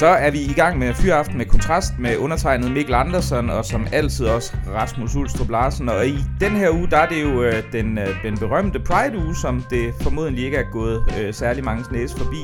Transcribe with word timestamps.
Så 0.00 0.06
er 0.06 0.30
vi 0.30 0.40
i 0.40 0.52
gang 0.52 0.78
med 0.78 0.94
Fyraften 0.94 1.38
med 1.38 1.46
Kontrast 1.46 1.98
med 1.98 2.16
undertegnet 2.16 2.70
Mikkel 2.72 2.94
Andersen 2.94 3.50
og 3.50 3.64
som 3.64 3.86
altid 3.92 4.26
også 4.26 4.56
Rasmus 4.68 5.14
Ulstrup 5.14 5.50
Larsen. 5.50 5.88
Og 5.88 6.06
i 6.06 6.18
den 6.40 6.52
her 6.52 6.70
uge, 6.70 6.90
der 6.90 6.96
er 6.96 7.08
det 7.08 7.22
jo 7.22 7.42
øh, 7.42 7.72
den, 7.72 7.98
øh, 7.98 8.22
den 8.22 8.38
berømte 8.38 8.80
Pride-uge, 8.80 9.36
som 9.36 9.64
det 9.70 9.94
formodentlig 10.00 10.44
ikke 10.44 10.56
er 10.56 10.70
gået 10.72 11.14
øh, 11.20 11.34
særlig 11.34 11.64
mange 11.64 11.92
næse 11.92 12.16
forbi. 12.16 12.42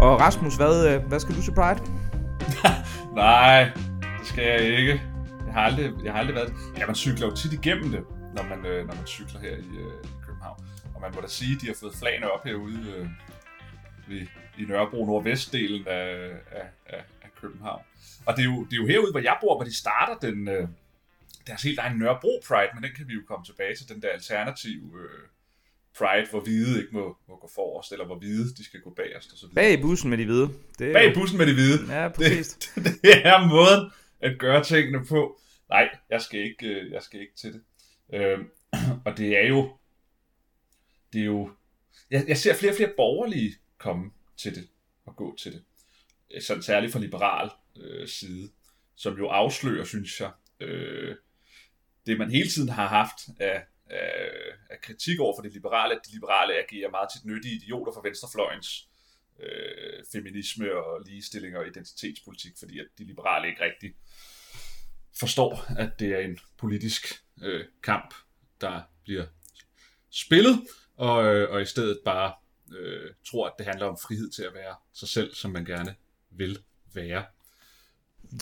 Og 0.00 0.20
Rasmus, 0.20 0.56
hvad, 0.56 0.94
øh, 0.94 1.06
hvad 1.08 1.20
skal 1.20 1.34
du 1.36 1.42
til 1.42 1.54
Pride? 1.54 1.80
Nej, 3.24 3.70
det 4.18 4.26
skal 4.26 4.44
jeg 4.44 4.78
ikke. 4.78 5.02
Jeg 5.46 5.54
har 5.54 5.60
aldrig, 5.60 5.90
jeg 6.04 6.12
har 6.12 6.18
aldrig 6.18 6.36
været 6.36 6.52
Ja, 6.78 6.86
man 6.86 6.94
cykler 6.94 7.26
jo 7.26 7.34
tit 7.34 7.52
igennem 7.52 7.90
det, 7.90 8.00
når 8.36 8.42
man, 8.42 8.66
øh, 8.66 8.86
når 8.86 8.94
man 8.94 9.06
cykler 9.06 9.40
her 9.40 9.56
i, 9.56 9.76
øh, 9.84 10.04
i 10.04 10.16
København. 10.26 10.58
Og 10.94 11.00
man 11.00 11.10
må 11.14 11.20
da 11.20 11.28
sige, 11.28 11.54
at 11.56 11.60
de 11.60 11.66
har 11.66 11.76
fået 11.80 11.94
flagene 11.94 12.30
op 12.30 12.44
herude 12.44 12.84
øh, 12.96 13.06
ved, 14.08 14.26
i 14.58 14.64
Nørrebro 14.64 15.06
nordvestdelen 15.06 15.88
af, 15.88 16.30
af, 16.50 16.66
af, 16.86 17.02
af 17.22 17.28
København. 17.40 17.82
Og 18.26 18.36
det 18.36 18.42
er, 18.42 18.46
jo, 18.46 18.64
det 18.64 18.72
er 18.72 18.76
jo 18.76 18.86
herude, 18.86 19.10
hvor 19.10 19.20
jeg 19.20 19.36
bor, 19.40 19.56
hvor 19.56 19.64
de 19.64 19.76
starter 19.76 20.28
den, 20.28 20.48
øh, 20.48 20.68
deres 21.46 21.62
helt 21.62 21.78
egen 21.78 21.98
Nørrebro 21.98 22.40
Pride, 22.48 22.70
men 22.74 22.82
den 22.82 22.92
kan 22.96 23.08
vi 23.08 23.12
jo 23.12 23.20
komme 23.28 23.44
tilbage 23.44 23.76
til, 23.76 23.88
den 23.88 24.02
der 24.02 24.08
alternative 24.08 24.90
øh, 25.02 25.28
Pride, 25.98 26.30
hvor 26.30 26.40
hvide 26.40 26.78
ikke 26.78 26.92
må, 26.92 27.16
må 27.28 27.36
gå 27.36 27.50
forrest, 27.54 27.92
eller 27.92 28.06
hvor 28.06 28.18
hvide 28.18 28.54
de 28.54 28.64
skal 28.64 28.80
gå 28.80 28.90
bagerst 28.96 29.32
og 29.32 29.38
så 29.38 29.46
videre. 29.46 29.54
Bag 29.54 29.78
i 29.78 29.82
bussen 29.82 30.10
med 30.10 30.18
de 30.18 30.24
hvide. 30.24 30.48
Det 30.78 30.88
er 30.88 30.92
Bag 30.92 31.10
i 31.10 31.14
bussen 31.14 31.38
med 31.38 31.46
de 31.46 31.54
hvide. 31.54 31.94
Ja, 31.94 32.08
præcis. 32.08 32.48
Det, 32.48 32.84
det 33.04 33.26
er 33.26 33.46
måden 33.46 33.90
at 34.20 34.38
gøre 34.38 34.64
tingene 34.64 35.06
på. 35.06 35.40
Nej, 35.68 35.88
jeg 36.10 36.22
skal 36.22 36.40
ikke, 36.40 36.66
øh, 36.66 36.92
jeg 36.92 37.02
skal 37.02 37.20
ikke 37.20 37.34
til 37.36 37.52
det. 37.52 37.62
Øh, 38.14 38.38
og 39.06 39.18
det 39.18 39.38
er 39.38 39.48
jo, 39.48 39.72
det 41.12 41.20
er 41.20 41.24
jo, 41.24 41.50
jeg, 42.10 42.24
jeg 42.28 42.36
ser 42.36 42.54
flere 42.54 42.72
og 42.72 42.76
flere 42.76 42.92
borgerlige 42.96 43.54
komme 43.78 44.10
til 44.44 44.54
det 44.54 44.68
og 45.04 45.16
gå 45.16 45.36
til 45.36 45.52
det. 45.52 45.64
Øh, 46.34 46.42
sådan 46.42 46.62
særligt 46.62 46.92
fra 46.92 46.98
liberal 46.98 47.50
øh, 47.76 48.08
side, 48.08 48.52
som 48.96 49.18
jo 49.18 49.28
afslører, 49.28 49.84
synes 49.84 50.20
jeg, 50.20 50.32
øh, 50.60 51.16
det 52.06 52.18
man 52.18 52.30
hele 52.30 52.48
tiden 52.48 52.68
har 52.68 52.86
haft 52.86 53.18
af, 53.40 53.64
af, 53.86 54.30
af 54.70 54.80
kritik 54.82 55.20
over 55.20 55.36
for 55.36 55.42
det 55.42 55.52
liberale, 55.52 55.94
at 55.94 56.00
de 56.06 56.12
liberale 56.12 56.54
agerer 56.54 56.90
meget 56.90 57.08
til 57.12 57.28
nyttige 57.28 57.54
idioter 57.54 57.92
for 57.92 58.02
venstrefløjens 58.02 58.88
øh, 59.40 60.04
feminisme 60.12 60.72
og 60.72 61.02
ligestilling 61.06 61.56
og 61.56 61.66
identitetspolitik, 61.66 62.52
fordi 62.58 62.78
at 62.78 62.86
de 62.98 63.04
liberale 63.04 63.48
ikke 63.48 63.64
rigtig 63.64 63.94
forstår, 65.18 65.78
at 65.78 65.98
det 65.98 66.08
er 66.08 66.18
en 66.18 66.38
politisk 66.58 67.24
øh, 67.42 67.64
kamp, 67.82 68.14
der 68.60 68.82
bliver 69.04 69.26
spillet, 70.10 70.66
og, 70.96 71.24
øh, 71.24 71.50
og 71.50 71.62
i 71.62 71.64
stedet 71.64 72.00
bare 72.04 72.34
øh, 72.72 73.10
tror, 73.30 73.46
at 73.46 73.52
det 73.58 73.66
handler 73.66 73.86
om 73.86 73.98
frihed 74.02 74.30
til 74.30 74.42
at 74.42 74.54
være 74.54 74.74
sig 74.94 75.08
selv, 75.08 75.34
som 75.34 75.50
man 75.50 75.64
gerne 75.64 75.94
vil 76.30 76.58
være. 76.94 77.24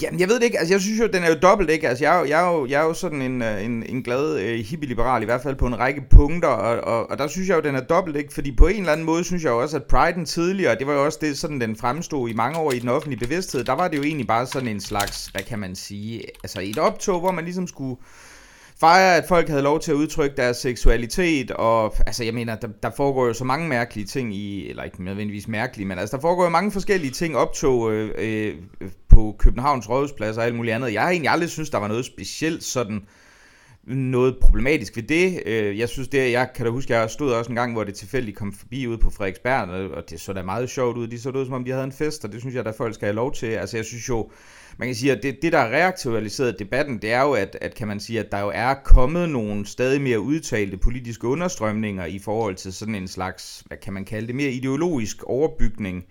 Jamen, 0.02 0.20
jeg 0.20 0.28
ved 0.28 0.36
det 0.36 0.42
ikke. 0.42 0.58
Altså, 0.58 0.74
jeg 0.74 0.80
synes 0.80 1.00
jo, 1.00 1.06
den 1.06 1.22
er 1.22 1.28
jo 1.28 1.38
dobbelt, 1.42 1.70
ikke? 1.70 1.88
Altså, 1.88 2.04
jeg 2.04 2.16
er 2.16 2.20
jo, 2.20 2.24
jeg 2.24 2.46
er 2.46 2.52
jo, 2.52 2.66
jeg 2.66 2.80
er 2.80 2.84
jo 2.84 2.94
sådan 2.94 3.22
en, 3.22 3.42
øh, 3.42 3.64
en, 3.64 3.82
en 3.82 4.02
glad 4.02 4.38
øh, 4.38 4.58
hippie-liberal, 4.58 5.22
i 5.22 5.24
hvert 5.24 5.42
fald 5.42 5.56
på 5.56 5.66
en 5.66 5.78
række 5.78 6.02
punkter, 6.10 6.48
og, 6.48 6.80
og, 6.80 7.10
og 7.10 7.18
der 7.18 7.26
synes 7.26 7.48
jeg 7.48 7.56
jo, 7.56 7.60
den 7.60 7.74
er 7.74 7.80
dobbelt, 7.80 8.16
ikke? 8.16 8.34
Fordi 8.34 8.56
på 8.56 8.66
en 8.66 8.76
eller 8.76 8.92
anden 8.92 9.06
måde 9.06 9.24
synes 9.24 9.44
jeg 9.44 9.50
jo 9.50 9.62
også, 9.62 9.76
at 9.76 9.92
Pride'en 9.92 10.24
tidligere, 10.24 10.78
det 10.78 10.86
var 10.86 10.92
jo 10.92 11.04
også 11.04 11.18
det, 11.20 11.38
sådan 11.38 11.60
den 11.60 11.76
fremstod 11.76 12.28
i 12.28 12.32
mange 12.32 12.58
år 12.58 12.72
i 12.72 12.78
den 12.78 12.88
offentlige 12.88 13.20
bevidsthed, 13.20 13.64
der 13.64 13.72
var 13.72 13.88
det 13.88 13.96
jo 13.96 14.02
egentlig 14.02 14.26
bare 14.26 14.46
sådan 14.46 14.68
en 14.68 14.80
slags, 14.80 15.26
hvad 15.26 15.42
kan 15.42 15.58
man 15.58 15.76
sige, 15.76 16.22
altså 16.42 16.60
et 16.60 16.78
optog, 16.78 17.20
hvor 17.20 17.32
man 17.32 17.44
ligesom 17.44 17.66
skulle 17.66 17.96
fejre, 18.82 19.16
at 19.16 19.24
folk 19.28 19.48
havde 19.48 19.62
lov 19.62 19.80
til 19.80 19.90
at 19.90 19.94
udtrykke 19.94 20.36
deres 20.36 20.56
seksualitet, 20.56 21.50
og 21.50 21.94
altså 22.06 22.24
jeg 22.24 22.34
mener, 22.34 22.56
der, 22.56 22.68
der 22.82 22.90
foregår 22.96 23.26
jo 23.26 23.32
så 23.32 23.44
mange 23.44 23.68
mærkelige 23.68 24.06
ting 24.06 24.34
i, 24.34 24.68
eller 24.68 24.82
ikke 24.82 25.04
nødvendigvis 25.04 25.48
mærkelige, 25.48 25.86
men 25.86 25.98
altså 25.98 26.16
der 26.16 26.20
foregår 26.20 26.44
jo 26.44 26.50
mange 26.50 26.72
forskellige 26.72 27.10
ting, 27.10 27.36
optog 27.36 27.92
øh, 27.92 28.10
øh, 28.18 28.54
på 29.08 29.36
Københavns 29.38 29.90
Rådhusplads 29.90 30.36
og 30.36 30.44
alt 30.44 30.54
muligt 30.54 30.74
andet. 30.74 30.92
Jeg 30.92 31.02
har 31.02 31.10
egentlig 31.10 31.30
aldrig 31.30 31.50
synes 31.50 31.70
der 31.70 31.78
var 31.78 31.88
noget 31.88 32.04
specielt 32.04 32.64
sådan 32.64 33.00
noget 33.86 34.36
problematisk 34.40 34.96
ved 34.96 35.02
det. 35.02 35.42
Øh, 35.46 35.78
jeg 35.78 35.88
synes 35.88 36.08
det, 36.08 36.32
jeg 36.32 36.48
kan 36.54 36.66
da 36.66 36.70
huske, 36.70 36.94
jeg 36.94 37.10
stod 37.10 37.32
også 37.32 37.50
en 37.50 37.56
gang, 37.56 37.72
hvor 37.72 37.84
det 37.84 37.94
tilfældigt 37.94 38.36
kom 38.36 38.52
forbi 38.52 38.86
ude 38.86 38.98
på 38.98 39.10
Frederiksberg, 39.10 39.68
og 39.68 40.10
det 40.10 40.20
så 40.20 40.32
da 40.32 40.42
meget 40.42 40.70
sjovt 40.70 40.96
ud. 40.96 41.06
De 41.06 41.20
så 41.20 41.30
ud, 41.30 41.44
som 41.44 41.54
om 41.54 41.64
de 41.64 41.70
havde 41.70 41.84
en 41.84 41.92
fest, 41.92 42.24
og 42.24 42.32
det 42.32 42.40
synes 42.40 42.54
jeg, 42.54 42.64
der 42.64 42.72
folk 42.72 42.94
skal 42.94 43.06
have 43.06 43.16
lov 43.16 43.32
til. 43.32 43.46
Altså 43.46 43.76
jeg 43.76 43.84
synes 43.84 44.08
jo, 44.08 44.30
man 44.78 44.88
kan 44.88 44.94
sige, 44.94 45.12
at 45.12 45.22
det, 45.22 45.38
det 45.42 45.52
der 45.52 45.58
har 45.58 45.68
reaktualiseret 45.68 46.58
debatten, 46.58 47.02
det 47.02 47.12
er 47.12 47.22
jo, 47.22 47.32
at, 47.32 47.58
at 47.60 47.74
kan 47.74 47.88
man 47.88 48.00
sige, 48.00 48.20
at 48.20 48.32
der 48.32 48.40
jo 48.40 48.50
er 48.54 48.74
kommet 48.74 49.28
nogle 49.28 49.66
stadig 49.66 50.00
mere 50.00 50.20
udtalte 50.20 50.76
politiske 50.76 51.26
understrømninger 51.26 52.04
i 52.04 52.18
forhold 52.18 52.54
til 52.54 52.72
sådan 52.72 52.94
en 52.94 53.08
slags, 53.08 53.64
hvad 53.66 53.78
kan 53.78 53.92
man 53.92 54.04
kalde 54.04 54.26
det, 54.26 54.34
mere 54.34 54.50
ideologisk 54.50 55.22
overbygning 55.24 56.04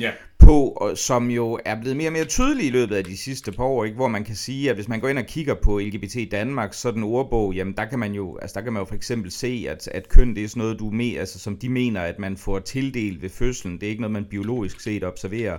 ja. 0.00 0.10
på, 0.38 0.88
som 0.94 1.30
jo 1.30 1.58
er 1.64 1.80
blevet 1.80 1.96
mere 1.96 2.08
og 2.08 2.12
mere 2.12 2.24
tydelig 2.24 2.66
i 2.66 2.70
løbet 2.70 2.96
af 2.96 3.04
de 3.04 3.16
sidste 3.16 3.52
par 3.52 3.64
år, 3.64 3.84
ikke? 3.84 3.96
hvor 3.96 4.08
man 4.08 4.24
kan 4.24 4.36
sige, 4.36 4.70
at 4.70 4.76
hvis 4.76 4.88
man 4.88 5.00
går 5.00 5.08
ind 5.08 5.18
og 5.18 5.26
kigger 5.26 5.54
på 5.54 5.78
LGBT 5.78 6.16
Danmark, 6.30 6.74
så 6.74 6.90
den 6.90 7.02
ordbog, 7.02 7.54
jamen 7.54 7.74
der 7.76 7.84
kan 7.84 7.98
man 7.98 8.12
jo, 8.12 8.36
altså 8.36 8.54
der 8.54 8.64
kan 8.64 8.72
man 8.72 8.80
jo 8.80 8.84
for 8.84 8.94
eksempel 8.94 9.30
se, 9.30 9.66
at, 9.68 9.88
at 9.88 10.08
køn 10.08 10.34
det 10.34 10.44
er 10.44 10.48
sådan 10.48 10.60
noget, 10.60 10.78
du 10.78 10.90
med, 10.90 11.16
altså 11.16 11.38
som 11.38 11.56
de 11.56 11.68
mener, 11.68 12.00
at 12.00 12.18
man 12.18 12.36
får 12.36 12.58
tildelt 12.58 13.22
ved 13.22 13.30
fødslen, 13.30 13.74
det 13.74 13.82
er 13.82 13.90
ikke 13.90 14.02
noget, 14.02 14.12
man 14.12 14.24
biologisk 14.24 14.80
set 14.80 15.04
observerer 15.04 15.58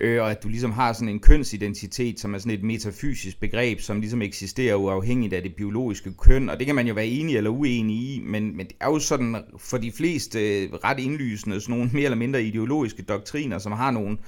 øh, 0.00 0.22
og 0.22 0.30
at 0.30 0.42
du 0.42 0.48
ligesom 0.48 0.72
har 0.72 0.92
sådan 0.92 1.08
en 1.08 1.20
kønsidentitet, 1.20 2.20
som 2.20 2.34
er 2.34 2.38
sådan 2.38 2.52
et 2.52 2.62
metafysisk 2.62 3.40
begreb, 3.40 3.80
som 3.80 4.00
ligesom 4.00 4.22
eksisterer 4.22 4.74
uafhængigt 4.74 5.32
af 5.34 5.42
det 5.42 5.54
biologiske 5.54 6.12
køn, 6.12 6.48
og 6.48 6.58
det 6.58 6.66
kan 6.66 6.74
man 6.74 6.86
jo 6.86 6.94
være 6.94 7.06
enig 7.06 7.36
eller 7.36 7.50
uenig 7.50 7.96
i, 7.96 8.22
men, 8.24 8.56
men 8.56 8.66
det 8.66 8.76
er 8.80 8.86
jo 8.86 8.98
sådan 8.98 9.36
for 9.58 9.78
de 9.78 9.92
fleste 9.92 10.62
øh, 10.62 10.72
ret 10.72 10.98
indlysende 10.98 11.60
sådan 11.60 11.74
nogle 11.74 11.90
mere 11.94 12.04
eller 12.04 12.18
mindre 12.18 12.42
ideologiske 12.42 13.02
doktriner, 13.02 13.58
som 13.58 13.72
har 13.72 13.90
nogle 13.90 14.18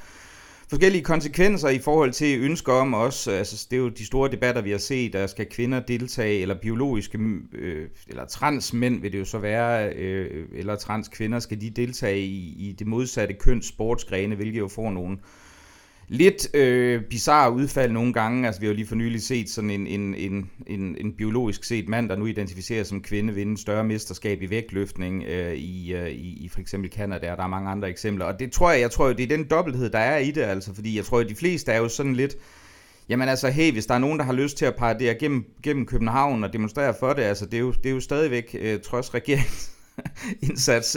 forskellige 0.72 1.04
konsekvenser 1.04 1.68
i 1.68 1.78
forhold 1.78 2.12
til 2.12 2.40
ønsker 2.40 2.72
om 2.72 2.94
også, 2.94 3.30
altså 3.30 3.66
det 3.70 3.76
er 3.76 3.80
jo 3.80 3.88
de 3.88 4.06
store 4.06 4.30
debatter, 4.30 4.62
vi 4.62 4.70
har 4.70 4.78
set, 4.78 5.12
der 5.12 5.26
skal 5.26 5.46
kvinder 5.46 5.80
deltage, 5.80 6.40
eller 6.40 6.54
biologiske, 6.54 7.18
øh, 7.52 7.88
eller 8.08 8.24
transmænd 8.24 9.00
vil 9.00 9.12
det 9.12 9.18
jo 9.18 9.24
så 9.24 9.38
være, 9.38 9.92
øh, 9.94 10.46
eller 10.54 10.76
transkvinder, 10.76 11.38
skal 11.38 11.60
de 11.60 11.70
deltage 11.70 12.20
i, 12.20 12.54
i 12.58 12.72
det 12.78 12.86
modsatte 12.86 13.34
køns 13.34 13.66
sportsgrene, 13.66 14.34
hvilket 14.34 14.58
jo 14.58 14.68
får 14.68 14.90
nogle 14.90 15.18
lidt 16.12 16.54
øh, 16.54 17.02
bizarre 17.02 17.52
udfald 17.52 17.92
nogle 17.92 18.12
gange. 18.12 18.46
Altså, 18.46 18.60
vi 18.60 18.66
har 18.66 18.72
jo 18.72 18.76
lige 18.76 18.86
for 18.86 18.94
nylig 18.94 19.22
set 19.22 19.50
sådan 19.50 19.70
en, 19.70 19.86
en, 19.86 20.14
en, 20.14 20.50
en, 20.66 20.96
en 21.00 21.12
biologisk 21.12 21.64
set 21.64 21.88
mand, 21.88 22.08
der 22.08 22.16
nu 22.16 22.26
identificerer 22.26 22.84
som 22.84 23.02
kvinde, 23.02 23.34
vinde 23.34 23.58
større 23.60 23.84
mesterskab 23.84 24.42
i 24.42 24.50
vægtløftning 24.50 25.24
øh, 25.24 25.54
i, 25.54 25.94
øh, 25.94 26.10
i, 26.10 26.44
i 26.44 26.48
for 26.48 26.60
eksempel 26.60 26.90
Canada, 26.92 27.30
og 27.30 27.36
der 27.36 27.42
er 27.42 27.48
mange 27.48 27.70
andre 27.70 27.88
eksempler. 27.88 28.24
Og 28.24 28.38
det 28.38 28.52
tror 28.52 28.70
jeg, 28.70 28.80
jeg 28.80 28.90
tror 28.90 29.06
jo, 29.06 29.12
det 29.12 29.22
er 29.22 29.36
den 29.36 29.44
dobbelthed, 29.44 29.90
der 29.90 29.98
er 29.98 30.18
i 30.18 30.30
det, 30.30 30.42
altså, 30.42 30.74
fordi 30.74 30.96
jeg 30.96 31.04
tror, 31.04 31.20
at 31.20 31.28
de 31.28 31.34
fleste 31.34 31.72
er 31.72 31.78
jo 31.78 31.88
sådan 31.88 32.16
lidt, 32.16 32.36
Jamen 33.08 33.28
altså, 33.28 33.48
hey, 33.48 33.72
hvis 33.72 33.86
der 33.86 33.94
er 33.94 33.98
nogen, 33.98 34.18
der 34.18 34.24
har 34.24 34.32
lyst 34.32 34.56
til 34.56 34.64
at 34.64 34.76
paradere 34.76 35.14
gennem, 35.14 35.44
gennem 35.62 35.86
København 35.86 36.44
og 36.44 36.52
demonstrere 36.52 36.94
for 37.00 37.12
det, 37.12 37.22
altså 37.22 37.46
det 37.46 37.54
er 37.54 37.60
jo, 37.60 37.72
det 37.72 37.86
er 37.86 37.94
jo 37.94 38.00
stadigvæk, 38.00 38.56
øh, 38.60 38.80
trods 38.80 39.14
regeringens 39.14 39.72
indsats 40.48 40.96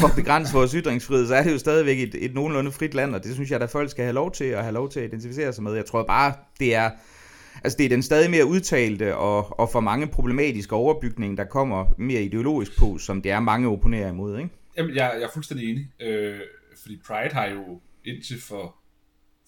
for 0.00 0.08
at 0.08 0.14
begrænse 0.16 0.52
vores 0.52 0.72
ytringsfrihed, 0.72 1.26
så 1.26 1.34
er 1.34 1.42
det 1.42 1.52
jo 1.52 1.58
stadigvæk 1.58 1.98
et, 2.00 2.14
et 2.24 2.34
nogenlunde 2.34 2.72
frit 2.72 2.94
land, 2.94 3.14
og 3.14 3.24
det 3.24 3.34
synes 3.34 3.50
jeg, 3.50 3.60
at 3.60 3.70
folk 3.70 3.90
skal 3.90 4.04
have 4.04 4.14
lov 4.14 4.32
til 4.32 4.44
at 4.44 4.62
have 4.62 4.74
lov 4.74 4.90
til 4.90 5.00
at 5.00 5.06
identificere 5.06 5.52
sig 5.52 5.64
med. 5.64 5.74
Jeg 5.74 5.86
tror 5.86 6.02
bare, 6.02 6.34
det 6.60 6.74
er, 6.74 6.90
altså 7.64 7.78
det 7.78 7.84
er 7.84 7.88
den 7.88 8.02
stadig 8.02 8.30
mere 8.30 8.46
udtalte 8.46 9.16
og, 9.16 9.60
og 9.60 9.70
for 9.72 9.80
mange 9.80 10.06
problematiske 10.06 10.74
overbygning, 10.74 11.36
der 11.36 11.44
kommer 11.44 11.86
mere 11.98 12.22
ideologisk 12.22 12.78
på, 12.78 12.98
som 12.98 13.22
det 13.22 13.32
er 13.32 13.40
mange 13.40 13.68
opponerer 13.68 14.08
imod, 14.08 14.38
ikke? 14.38 14.50
Jamen, 14.76 14.94
jeg, 14.94 15.12
jeg 15.14 15.22
er 15.22 15.30
fuldstændig 15.34 15.70
enig, 15.70 15.90
øh, 16.00 16.40
fordi 16.82 17.00
Pride 17.06 17.34
har 17.34 17.46
jo 17.46 17.80
indtil 18.04 18.40
for 18.40 18.76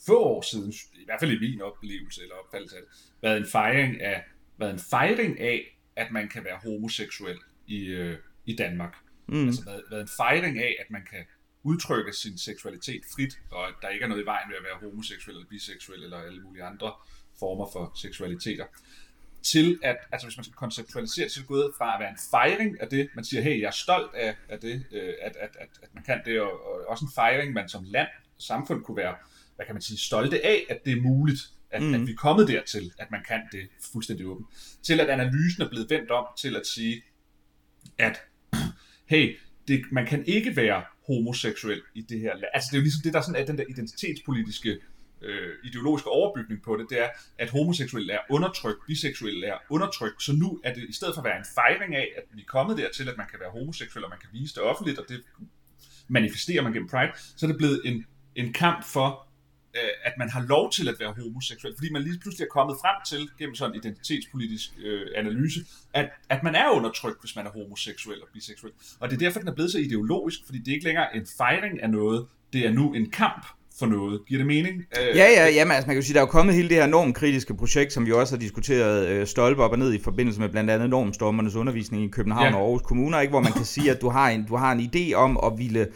få 0.07 0.19
år 0.19 0.43
siden, 0.43 0.73
i 0.73 1.05
hvert 1.05 1.21
fald 1.21 1.31
i 1.31 1.41
min 1.41 1.63
oplevelse 1.63 2.23
eller 2.23 2.35
opfattelse 2.35 2.77
af 2.77 2.83
det, 2.83 2.91
været 3.23 3.37
en 3.37 3.47
fejring 3.47 4.01
af, 4.01 4.25
været 4.59 4.73
en 4.73 4.81
fejring 4.91 5.41
af, 5.41 5.79
at 5.97 6.13
man 6.13 6.29
kan 6.29 6.45
være 6.45 6.59
homoseksuel 6.65 7.39
i, 7.67 7.87
øh, 7.87 8.17
i 8.47 8.57
Danmark. 8.57 8.95
Mm. 9.29 9.47
Altså 9.47 9.65
været, 9.65 9.83
været 9.91 10.03
en 10.03 10.09
fejring 10.17 10.59
af, 10.59 10.77
at 10.79 10.91
man 10.91 11.03
kan 11.11 11.25
udtrykke 11.63 12.13
sin 12.13 12.39
seksualitet 12.39 13.03
frit, 13.15 13.39
og 13.51 13.69
at 13.69 13.75
der 13.83 13.89
ikke 13.89 14.05
er 14.05 14.09
noget 14.09 14.23
i 14.23 14.27
vejen 14.27 14.49
ved 14.51 14.57
at 14.57 14.65
være 14.65 14.91
homoseksuel 14.91 15.37
eller 15.37 15.49
biseksuel 15.49 16.05
eller 16.05 16.19
alle 16.19 16.43
mulige 16.43 16.65
andre 16.65 16.93
former 17.39 17.71
for 17.73 17.93
seksualiteter. 18.03 18.65
Til 19.43 19.79
at, 19.83 19.97
altså 20.13 20.27
hvis 20.27 20.37
man 20.37 20.45
skal 20.45 20.55
konceptualisere, 20.55 21.29
så 21.29 21.41
er 21.41 21.43
det 21.43 21.49
gået 21.49 21.73
fra 21.79 21.95
at 21.95 22.01
være 22.01 22.11
en 22.11 22.19
fejring 22.31 22.81
af 22.81 22.89
det, 22.89 23.09
man 23.15 23.25
siger, 23.25 23.43
hey, 23.43 23.61
jeg 23.61 23.67
er 23.67 23.71
stolt 23.71 24.15
af, 24.15 24.37
af 24.49 24.61
det, 24.61 24.85
øh, 24.93 25.15
at, 25.23 25.37
at, 25.37 25.57
at, 25.61 25.69
at 25.83 25.95
man 25.95 26.05
kan 26.05 26.21
det, 26.25 26.41
og, 26.41 26.67
og 26.67 26.89
også 26.89 27.05
en 27.05 27.11
fejring, 27.15 27.53
man 27.53 27.69
som 27.69 27.85
land, 27.85 28.09
samfund 28.39 28.85
kunne 28.85 28.97
være, 28.97 29.15
hvad 29.57 29.67
kan 29.67 29.75
man 29.75 29.83
sige, 29.83 29.99
stolte 29.99 30.47
af, 30.47 30.67
at 30.69 30.85
det 30.85 30.93
er 30.93 31.03
muligt, 31.03 31.41
at, 31.71 31.83
mm. 31.83 31.95
at 31.95 32.07
vi 32.07 32.13
er 32.13 32.17
kommet 32.17 32.49
dertil, 32.49 32.93
at 32.99 33.11
man 33.11 33.21
kan 33.29 33.43
det 33.53 33.69
fuldstændig 33.93 34.27
åbent. 34.27 34.49
Til 34.83 35.01
at 35.01 35.09
analysen 35.09 35.63
er 35.63 35.69
blevet 35.69 35.91
vendt 35.91 36.11
om 36.11 36.27
til 36.39 36.57
at 36.57 36.67
sige, 36.67 37.03
at 37.99 38.23
hey, 39.07 39.39
det, 39.69 39.83
man 39.93 40.07
kan 40.07 40.25
ikke 40.27 40.57
være 40.57 40.83
homoseksuel 41.07 41.83
i 41.95 42.03
det 42.03 42.21
her 42.21 42.35
land. 42.35 42.51
Altså 42.55 42.69
det 42.71 42.77
er 42.77 42.81
jo 42.81 42.83
ligesom 42.83 43.03
det, 43.05 43.15
der 43.15 43.21
sådan 43.21 43.43
er 43.43 43.47
den 43.47 43.59
der 43.59 43.65
identitetspolitiske 43.69 44.79
øh, 45.23 45.53
ideologiske 45.65 46.11
overbygning 46.11 46.63
på 46.63 46.77
det, 46.77 46.87
det 46.91 47.01
er, 47.01 47.09
at 47.39 47.51
homoseksuelle 47.51 48.13
er 48.13 48.19
undertrykt, 48.31 48.79
biseksuelle 48.87 49.47
er 49.47 49.59
undertrykt, 49.71 50.23
så 50.23 50.33
nu 50.33 50.61
er 50.65 50.75
det 50.75 50.85
i 50.89 50.93
stedet 50.93 51.15
for 51.15 51.23
at 51.23 51.25
være 51.25 51.39
en 51.39 51.45
fejring 51.55 51.95
af, 51.95 52.09
at 52.17 52.23
vi 52.35 52.41
er 52.41 52.47
kommet 52.47 52.79
dertil, 52.79 53.09
at 53.09 53.17
man 53.17 53.27
kan 53.31 53.41
være 53.41 53.51
homoseksuel, 53.51 54.05
og 54.05 54.11
man 54.11 54.19
kan 54.19 54.29
vise 54.33 54.55
det 54.55 54.63
offentligt, 54.63 54.99
og 54.99 55.05
det 55.09 55.21
manifesterer 56.09 56.63
man 56.63 56.73
gennem 56.73 56.89
Pride, 56.89 57.13
så 57.37 57.47
er 57.47 57.51
det 57.51 57.57
blevet 57.59 57.81
en, 57.85 58.07
en 58.35 58.53
kamp 58.53 58.85
for, 58.85 59.29
øh, 59.83 59.91
at 60.09 60.13
man 60.19 60.31
har 60.31 60.43
lov 60.49 60.73
til 60.73 60.89
at 60.89 60.95
være 61.01 61.13
homoseksuel, 61.13 61.75
fordi 61.79 61.93
man 61.93 62.03
lige 62.03 62.19
pludselig 62.19 62.45
er 62.45 62.49
kommet 62.59 62.77
frem 62.83 62.97
til, 63.11 63.29
gennem 63.39 63.55
sådan 63.55 63.75
en 63.75 63.81
identitetspolitisk 63.81 64.71
øh, 64.85 65.07
analyse, 65.17 65.61
at, 65.95 66.09
at 66.29 66.43
man 66.43 66.55
er 66.55 66.71
undertrykt, 66.71 67.21
hvis 67.21 67.37
man 67.37 67.47
er 67.47 67.51
homoseksuel 67.51 68.23
og 68.23 68.29
biseksuel. 68.33 68.73
Og 69.01 69.11
det 69.11 69.17
er 69.17 69.21
derfor, 69.21 69.39
den 69.41 69.49
er 69.49 69.55
blevet 69.55 69.73
så 69.73 69.79
ideologisk, 69.79 70.39
fordi 70.47 70.59
det 70.59 70.69
er 70.69 70.73
ikke 70.73 70.87
længere 70.87 71.17
en 71.17 71.27
fejring 71.39 71.83
af 71.83 71.91
noget, 71.91 72.27
det 72.53 72.67
er 72.67 72.73
nu 72.73 72.93
en 72.93 73.11
kamp 73.11 73.47
for 73.79 73.87
noget. 73.87 74.21
Giver 74.29 74.39
det 74.39 74.47
mening? 74.47 74.75
Øh, 75.01 75.17
ja, 75.17 75.27
ja, 75.37 75.49
jamen, 75.49 75.73
altså 75.73 75.87
man 75.87 75.95
kan 75.95 76.03
jo 76.03 76.07
sige, 76.07 76.15
der 76.15 76.21
er 76.21 76.23
jo 76.23 76.31
kommet 76.31 76.55
hele 76.55 76.69
det 76.69 76.77
her 76.77 76.87
normkritiske 76.87 77.57
projekt, 77.57 77.93
som 77.93 78.07
vi 78.07 78.13
også 78.13 78.35
har 78.35 78.41
diskuteret 78.41 79.09
øh, 79.09 79.27
stolpe 79.27 79.63
op 79.63 79.73
og 79.73 79.79
ned 79.79 79.93
i 79.95 79.99
forbindelse 80.03 80.41
med 80.41 80.49
blandt 80.49 80.71
andet 80.71 80.91
normstormernes 80.91 81.55
undervisning 81.55 82.05
i 82.05 82.09
København 82.09 82.47
ja. 82.47 82.57
og 82.57 82.63
Aarhus 82.63 82.83
Kommuner, 82.83 83.21
ikke? 83.21 83.31
hvor 83.31 83.41
man 83.41 83.53
kan 83.53 83.65
sige, 83.65 83.91
at 83.91 84.01
du 84.01 84.09
har 84.09 84.29
en, 84.31 84.47
du 84.47 84.57
har 84.57 84.73
en 84.73 84.81
idé 84.81 85.15
om 85.15 85.41
at 85.45 85.53
ville 85.59 85.87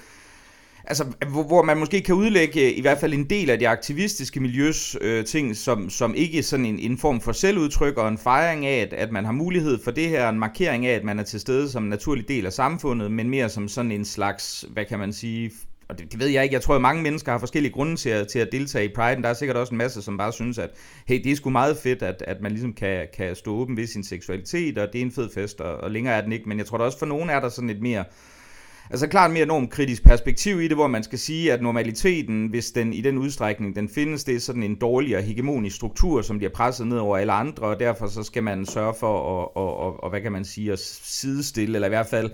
altså, 0.85 1.05
hvor, 1.29 1.43
hvor 1.43 1.63
man 1.63 1.77
måske 1.77 2.01
kan 2.01 2.15
udlægge 2.15 2.61
øh, 2.61 2.79
i 2.79 2.81
hvert 2.81 2.99
fald 2.99 3.15
en 3.15 3.25
del 3.25 3.51
af 3.51 3.59
de 3.59 3.69
aktivistiske 3.69 4.41
miljøs 4.41 4.97
øh, 5.01 5.25
ting, 5.25 5.57
som, 5.57 5.91
som 5.91 6.15
ikke 6.15 6.43
sådan 6.43 6.67
en, 6.67 6.79
en 6.79 6.99
form 6.99 7.21
for 7.21 7.33
selvudtryk 7.33 7.97
og 7.97 8.09
en 8.09 8.19
fejring 8.19 8.67
af, 8.67 8.83
at, 8.83 8.93
at 8.93 9.13
man 9.13 9.25
har 9.25 9.33
mulighed 9.33 9.79
for 9.85 9.91
det 9.91 10.09
her, 10.09 10.29
en 10.29 10.39
markering 10.39 10.87
af, 10.87 10.95
at 10.95 11.05
man 11.05 11.19
er 11.19 11.23
til 11.23 11.41
stede 11.41 11.71
som 11.71 11.83
en 11.83 11.89
naturlig 11.91 12.29
del 12.29 12.47
af 12.47 12.53
samfundet, 12.53 13.13
men 13.13 13.31
mere 13.31 13.49
som 13.49 13.69
sådan 13.69 13.93
en 13.93 14.05
slags, 14.05 14.65
hvad 14.73 14.85
kan 14.85 14.99
man 14.99 15.13
sige, 15.13 15.51
og 15.91 15.99
det, 15.99 16.13
det 16.13 16.21
ved 16.21 16.27
jeg 16.27 16.43
ikke, 16.43 16.55
jeg 16.55 16.63
tror, 16.63 16.75
at 16.75 16.81
mange 16.81 17.03
mennesker 17.03 17.33
har 17.33 17.39
forskellige 17.39 17.73
grunde 17.73 17.97
til 17.97 18.11
at, 18.11 18.29
til 18.29 18.39
at 18.39 18.49
deltage 18.53 18.85
i 18.85 18.93
Pride, 18.95 19.23
der 19.23 19.29
er 19.29 19.35
sikkert 19.35 19.57
også 19.57 19.75
en 19.75 19.79
masse, 19.79 20.03
som 20.03 20.19
bare 20.19 20.33
synes, 20.33 20.59
at 20.59 20.71
hey, 21.07 21.21
det 21.25 21.33
er 21.33 21.37
sgu 21.37 21.51
meget 21.51 21.77
fedt, 21.77 22.03
at, 22.03 22.23
at 22.27 22.41
man 22.41 22.53
ligesom 22.53 22.73
kan, 22.73 23.07
kan 23.17 23.37
stå 23.37 23.55
åben 23.55 23.77
ved 23.77 23.87
sin 23.87 24.05
seksualitet, 24.05 24.79
og 24.79 24.89
det 24.93 25.01
er 25.01 25.05
en 25.05 25.13
fed 25.13 25.31
fest, 25.35 25.61
og, 25.61 25.77
og 25.77 25.91
længere 25.91 26.15
er 26.15 26.21
den 26.21 26.33
ikke, 26.33 26.49
men 26.49 26.59
jeg 26.59 26.67
tror 26.67 26.79
da 26.79 26.85
også 26.85 26.99
for 26.99 27.07
nogen 27.07 27.31
er 27.31 27.41
der 27.41 27.49
sådan 27.49 27.71
et 27.71 27.81
mere, 27.81 28.05
altså 28.91 29.07
klart 29.07 29.31
mere 29.31 29.43
enormt 29.43 29.71
kritisk 29.71 30.05
perspektiv 30.05 30.61
i 30.61 30.69
det, 30.69 30.77
hvor 30.77 30.87
man 30.87 31.03
skal 31.03 31.19
sige, 31.19 31.53
at 31.53 31.63
normaliteten, 31.63 32.47
hvis 32.47 32.71
den 32.71 32.93
i 32.93 33.01
den 33.01 33.19
udstrækning 33.19 33.77
den 33.77 33.89
findes, 33.89 34.25
det 34.25 34.37
er 34.37 34.41
sådan 34.41 34.63
en 34.63 34.75
dårligere 34.75 35.23
hegemonisk 35.23 35.77
struktur, 35.77 36.23
som 36.23 36.39
bliver 36.39 36.51
presset 36.51 36.87
ned 36.87 36.99
over 36.99 37.17
alle 37.17 37.33
andre, 37.33 37.63
og 37.63 37.81
derfor 37.81 38.07
så 38.07 38.23
skal 38.23 38.43
man 38.43 38.67
sørge 38.67 38.95
for 39.01 39.43
at, 39.43 39.49
og, 39.57 39.81
og, 39.81 40.05
og 40.05 40.11
hvad 40.11 40.21
kan 40.21 40.33
man 40.33 40.45
sige, 40.45 40.73
at 40.73 40.79
sidestille, 41.03 41.75
eller 41.75 41.87
i 41.87 41.89
hvert 41.89 42.07
fald 42.07 42.31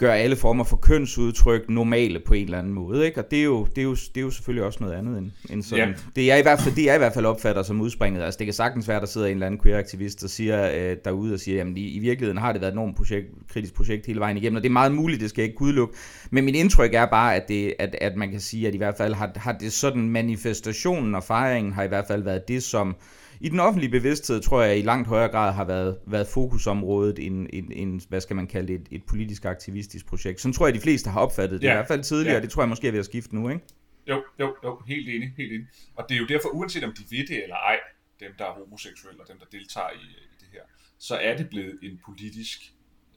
gøre 0.00 0.18
alle 0.18 0.36
former 0.36 0.64
for 0.64 0.76
kønsudtryk 0.76 1.68
normale 1.68 2.20
på 2.20 2.34
en 2.34 2.44
eller 2.44 2.58
anden 2.58 2.72
måde. 2.72 3.06
Ikke? 3.06 3.20
Og 3.20 3.30
det 3.30 3.38
er, 3.38 3.44
jo, 3.44 3.64
det, 3.64 3.78
er 3.78 3.82
jo, 3.82 3.94
det 3.94 4.16
er 4.16 4.20
jo 4.20 4.30
selvfølgelig 4.30 4.64
også 4.64 4.78
noget 4.80 4.94
andet 4.94 5.18
end, 5.18 5.30
end 5.50 5.62
sådan. 5.62 5.88
Ja. 5.88 5.94
Det, 6.16 6.32
er 6.32 6.36
i 6.36 6.42
hvert 6.42 6.60
fald, 6.60 6.74
det 6.74 6.90
er 6.90 6.94
i 6.94 6.98
hvert 6.98 7.12
fald 7.12 7.26
opfatter 7.26 7.62
som 7.62 7.80
udspringet. 7.80 8.22
Altså 8.22 8.38
det 8.38 8.46
kan 8.46 8.54
sagtens 8.54 8.88
være, 8.88 8.96
at 8.96 9.00
der 9.00 9.08
sidder 9.08 9.26
en 9.26 9.32
eller 9.32 9.46
anden 9.46 9.60
queer-aktivist, 9.60 10.20
der 10.20 10.28
siger 10.28 10.70
øh, 10.74 10.96
derude 11.04 11.34
og 11.34 11.40
siger, 11.40 11.64
at 11.64 11.68
i, 11.76 11.96
i 11.96 11.98
virkeligheden 11.98 12.38
har 12.38 12.52
det 12.52 12.60
været 12.60 12.72
et 12.72 12.74
enormt 12.74 12.96
projekt, 12.96 13.26
kritisk 13.48 13.74
projekt 13.74 14.06
hele 14.06 14.20
vejen 14.20 14.36
igennem, 14.36 14.56
og 14.56 14.62
det 14.62 14.68
er 14.68 14.72
meget 14.72 14.92
muligt, 14.92 15.20
det 15.20 15.30
skal 15.30 15.42
jeg 15.42 15.50
ikke 15.50 15.62
udelukke. 15.62 15.94
Men 16.30 16.44
min 16.44 16.54
indtryk 16.54 16.94
er 16.94 17.06
bare, 17.06 17.36
at, 17.36 17.48
det, 17.48 17.74
at, 17.78 17.96
at 18.00 18.16
man 18.16 18.30
kan 18.30 18.40
sige, 18.40 18.68
at 18.68 18.74
i 18.74 18.78
hvert 18.78 18.96
fald 18.96 19.14
har, 19.14 19.30
har 19.36 19.52
det 19.52 19.72
sådan 19.72 20.08
manifestationen 20.08 21.14
og 21.14 21.24
fejringen 21.24 21.72
har 21.72 21.82
i 21.82 21.88
hvert 21.88 22.06
fald 22.08 22.22
været 22.22 22.48
det, 22.48 22.62
som 22.62 22.96
i 23.40 23.48
den 23.48 23.60
offentlige 23.60 23.90
bevidsthed, 23.90 24.40
tror 24.40 24.62
jeg, 24.62 24.78
i 24.78 24.82
langt 24.82 25.08
højere 25.08 25.28
grad 25.28 25.52
har 25.52 25.64
været, 25.64 25.98
været 26.06 26.26
fokusområdet 26.26 27.18
end, 27.18 27.46
end, 27.52 27.68
end, 27.72 28.00
hvad 28.08 28.20
skal 28.20 28.36
man 28.36 28.46
kalde 28.46 28.68
det, 28.68 28.80
et, 28.80 28.88
et 28.90 29.02
politisk 29.04 29.44
aktivistisk 29.44 30.06
projekt. 30.06 30.40
Sådan 30.40 30.52
tror 30.52 30.66
jeg, 30.66 30.74
de 30.74 30.80
fleste 30.80 31.10
har 31.10 31.20
opfattet 31.20 31.60
det, 31.60 31.66
ja. 31.66 31.72
i 31.72 31.76
hvert 31.76 31.88
fald 31.88 32.02
tidligere, 32.02 32.36
ja. 32.36 32.42
det 32.42 32.50
tror 32.50 32.62
jeg 32.62 32.68
måske 32.68 32.88
er 32.88 32.92
ved 32.92 32.98
at 32.98 33.04
skifte 33.04 33.34
nu, 33.34 33.48
ikke? 33.48 33.64
Jo, 34.08 34.24
jo, 34.40 34.56
jo, 34.64 34.82
helt 34.86 35.08
enig, 35.08 35.34
helt 35.36 35.52
enig. 35.52 35.66
Og 35.96 36.04
det 36.08 36.14
er 36.14 36.18
jo 36.18 36.26
derfor, 36.26 36.48
uanset 36.48 36.84
om 36.84 36.92
de 36.92 37.16
ved 37.16 37.26
det 37.26 37.42
eller 37.42 37.56
ej, 37.56 37.78
dem 38.20 38.32
der 38.38 38.44
er 38.44 38.52
homoseksuelle 38.52 39.20
og 39.20 39.28
dem 39.28 39.38
der 39.38 39.46
deltager 39.52 39.90
i, 39.90 40.04
i 40.32 40.36
det 40.40 40.48
her, 40.52 40.62
så 40.98 41.16
er 41.16 41.36
det 41.36 41.48
blevet 41.48 41.78
en 41.82 42.00
politisk 42.04 42.72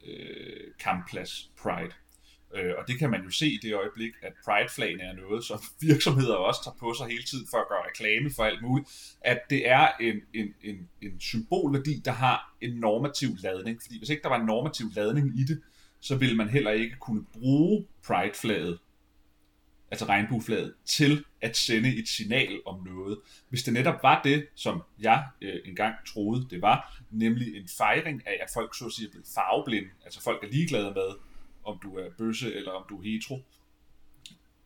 øh, 0.08 0.68
kampplads, 0.80 1.52
Pride. 1.62 1.94
Øh, 2.56 2.74
og 2.78 2.88
det 2.88 3.00
kan 3.00 3.10
man 3.10 3.24
jo 3.24 3.30
se 3.30 3.48
i 3.48 3.60
det 3.62 3.76
øjeblik, 3.76 4.12
at 4.22 4.34
Pride-flagene 4.46 5.04
er 5.04 5.14
noget, 5.14 5.44
som 5.46 5.60
virksomheder 5.90 6.36
også 6.36 6.64
tager 6.64 6.76
på 6.80 6.94
sig 6.94 7.08
hele 7.08 7.24
tiden 7.24 7.48
for 7.50 7.58
at 7.58 7.68
gøre 7.70 7.88
reklame 7.90 8.32
for 8.36 8.44
alt 8.44 8.62
muligt. 8.62 9.16
At 9.22 9.40
det 9.50 9.70
er 9.70 9.88
en, 10.02 10.22
en, 10.34 10.54
en, 10.64 10.90
en 11.02 11.20
symbolværdi, 11.20 12.02
der 12.06 12.12
har 12.12 12.56
en 12.62 12.74
normativ 12.74 13.30
ladning. 13.44 13.82
Fordi 13.82 13.98
hvis 13.98 14.10
ikke 14.10 14.24
der 14.24 14.30
var 14.30 14.40
en 14.40 14.46
normativ 14.46 14.86
ladning 14.96 15.40
i 15.40 15.44
det, 15.44 15.62
så 16.02 16.16
ville 16.16 16.36
man 16.36 16.50
heller 16.50 16.72
ikke 16.72 16.96
kunne 17.00 17.26
bruge 17.34 17.86
Pride-flaget, 18.08 18.80
altså 19.92 20.06
regnbueflaget, 20.06 20.74
til 20.86 21.26
at 21.42 21.58
sende 21.58 21.96
et 21.96 22.08
signal 22.08 22.60
om 22.66 22.84
noget. 22.86 23.20
Hvis 23.50 23.64
det 23.64 23.74
netop 23.74 24.04
var 24.04 24.22
det, 24.24 24.48
som 24.56 24.82
jeg 25.00 25.24
øh, 25.42 25.60
engang 25.66 25.96
troede, 26.08 26.48
det 26.50 26.62
var, 26.62 27.02
nemlig 27.12 27.56
en 27.56 27.68
fejring 27.78 28.28
af, 28.28 28.40
at 28.42 28.50
folk 28.54 28.78
så 28.78 28.86
at 28.86 28.92
sige 28.92 29.08
er 29.08 29.12
blevet 29.12 29.28
farveblinde, 29.36 29.90
altså 30.04 30.22
folk 30.22 30.44
er 30.44 30.48
ligeglade 30.48 30.92
med, 30.96 31.10
om 31.66 31.80
du 31.84 31.96
er 31.98 32.10
bøsse 32.18 32.56
eller 32.56 32.72
om 32.72 32.84
du 32.90 32.98
er 32.98 33.04
hetero, 33.04 33.40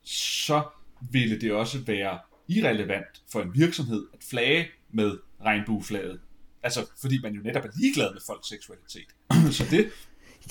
så 0.04 0.64
ville 1.12 1.42
det 1.42 1.52
også 1.52 1.80
være 1.86 2.20
irrelevant 2.48 3.22
for 3.32 3.42
en 3.42 3.52
virksomhed 3.54 4.06
at 4.14 4.20
flage 4.30 4.68
med 4.92 5.18
regnbueflaget. 5.46 6.20
Altså, 6.64 6.86
fordi 7.02 7.22
man 7.24 7.34
jo 7.34 7.42
netop 7.44 7.66
er 7.66 7.70
ligeglad 7.80 8.14
med 8.14 8.22
folks 8.28 8.48
seksualitet. 8.48 9.08
så 9.58 9.64
det... 9.72 9.90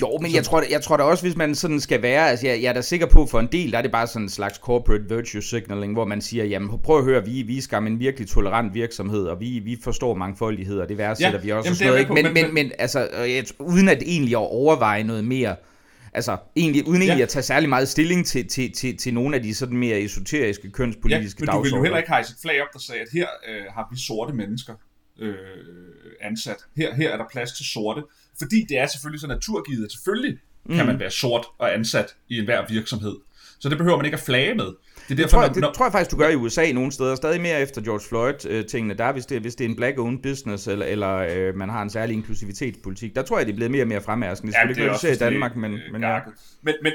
Jo, 0.00 0.18
men 0.22 0.34
jeg 0.34 0.44
tror, 0.44 0.64
jeg 0.70 0.82
tror 0.82 0.96
da 0.96 1.02
også, 1.02 1.24
hvis 1.24 1.36
man 1.36 1.54
sådan 1.54 1.80
skal 1.80 2.02
være, 2.02 2.30
altså 2.30 2.46
jeg, 2.46 2.62
jeg 2.62 2.68
er 2.68 2.72
da 2.72 2.80
sikker 2.80 3.06
på, 3.06 3.26
for 3.26 3.40
en 3.40 3.48
del, 3.52 3.72
der 3.72 3.78
er 3.78 3.82
det 3.82 3.92
bare 3.92 4.06
sådan 4.06 4.22
en 4.22 4.28
slags 4.28 4.56
corporate 4.56 5.08
virtue 5.08 5.42
signaling, 5.42 5.92
hvor 5.92 6.04
man 6.04 6.20
siger, 6.20 6.44
jamen 6.44 6.78
prøv 6.78 6.98
at 6.98 7.04
høre, 7.04 7.24
vi, 7.24 7.42
vi 7.42 7.58
er 7.72 7.78
en 7.78 8.00
virkelig 8.00 8.28
tolerant 8.28 8.74
virksomhed, 8.74 9.24
og 9.24 9.40
vi, 9.40 9.58
vi 9.58 9.78
forstår 9.82 10.14
mangfoldighed, 10.14 10.78
og 10.78 10.88
det 10.88 10.98
værdsætter 10.98 11.38
ja, 11.38 11.44
vi 11.44 11.52
også. 11.52 11.68
Jamen, 11.68 11.76
sådan 11.76 11.86
noget, 11.86 12.00
ikke? 12.00 12.14
Men, 12.14 12.24
men, 12.24 12.34
men, 12.34 12.54
men 12.54 12.72
altså, 12.78 13.08
uden 13.58 13.88
at 13.88 14.02
egentlig 14.02 14.36
overveje 14.36 15.02
noget 15.02 15.24
mere, 15.24 15.56
Altså, 16.16 16.36
egentlig, 16.56 16.88
uden 16.88 17.02
egentlig 17.02 17.18
ja. 17.18 17.22
at 17.22 17.28
tage 17.28 17.42
særlig 17.42 17.68
meget 17.68 17.88
stilling 17.88 18.26
til, 18.26 18.48
til, 18.48 18.72
til, 18.72 18.96
til 18.96 19.14
nogle 19.14 19.36
af 19.36 19.42
de 19.42 19.54
sådan 19.54 19.76
mere 19.76 20.00
esoteriske 20.00 20.70
kønspolitiske 20.70 21.44
ja, 21.44 21.52
men 21.52 21.56
du 21.56 21.62
vil 21.62 21.70
jo 21.70 21.82
heller 21.82 21.98
ikke 21.98 22.08
hejse 22.08 22.32
et 22.32 22.38
flag 22.42 22.62
op, 22.62 22.68
der 22.72 22.78
sagde, 22.78 23.00
at 23.00 23.08
her 23.12 23.26
øh, 23.48 23.62
har 23.74 23.88
vi 23.92 23.98
sorte 23.98 24.32
mennesker 24.32 24.74
øh, 25.18 25.34
ansat. 26.20 26.56
Her, 26.76 26.94
her 26.94 27.10
er 27.10 27.16
der 27.16 27.24
plads 27.32 27.52
til 27.52 27.66
sorte. 27.66 28.02
Fordi 28.38 28.66
det 28.68 28.78
er 28.78 28.86
selvfølgelig 28.86 29.20
så 29.20 29.26
naturgivet, 29.26 29.84
at 29.84 29.92
selvfølgelig 29.92 30.38
mm. 30.64 30.76
kan 30.76 30.86
man 30.86 31.00
være 31.00 31.10
sort 31.10 31.46
og 31.58 31.74
ansat 31.74 32.16
i 32.28 32.38
enhver 32.38 32.66
virksomhed. 32.68 33.16
Så 33.58 33.68
det 33.68 33.78
behøver 33.78 33.96
man 33.96 34.04
ikke 34.04 34.16
at 34.16 34.20
flage 34.20 34.54
med. 34.54 34.72
Det, 35.08 35.12
er 35.12 35.22
derfor, 35.22 35.22
det, 35.22 35.30
tror, 35.30 35.42
jeg, 35.42 35.54
det 35.54 35.74
tror 35.76 35.84
jeg 35.84 35.92
faktisk, 35.92 36.10
du 36.10 36.16
gør 36.16 36.28
i 36.28 36.34
USA 36.34 36.72
nogle 36.72 36.92
steder. 36.92 37.14
Stadig 37.14 37.40
mere 37.40 37.60
efter 37.60 37.82
George 37.82 38.00
Floyd-tingene. 38.08 38.94
Der, 38.94 39.12
hvis 39.12 39.26
det, 39.26 39.40
hvis 39.40 39.54
det 39.54 39.64
er 39.64 39.68
en 39.68 39.76
black-owned 39.76 40.22
business, 40.22 40.66
eller, 40.66 40.86
eller 40.86 41.16
øh, 41.16 41.54
man 41.54 41.68
har 41.68 41.82
en 41.82 41.90
særlig 41.90 42.14
inklusivitetspolitik, 42.14 43.14
der 43.14 43.22
tror 43.22 43.38
jeg, 43.38 43.46
det 43.46 43.52
er 43.52 43.56
blevet 43.56 43.70
mere 43.70 43.82
og 43.82 43.88
mere 43.88 44.00
fremærskende. 44.00 44.52
Ja, 44.58 44.68
det 44.68 44.78
er 44.78 44.90
også 44.90 45.08
i 45.08 45.14
Danmark, 45.14 45.56
men... 45.56 45.78
Men, 45.92 46.02
ja. 46.10 46.20
men, 46.62 46.74
men 46.82 46.92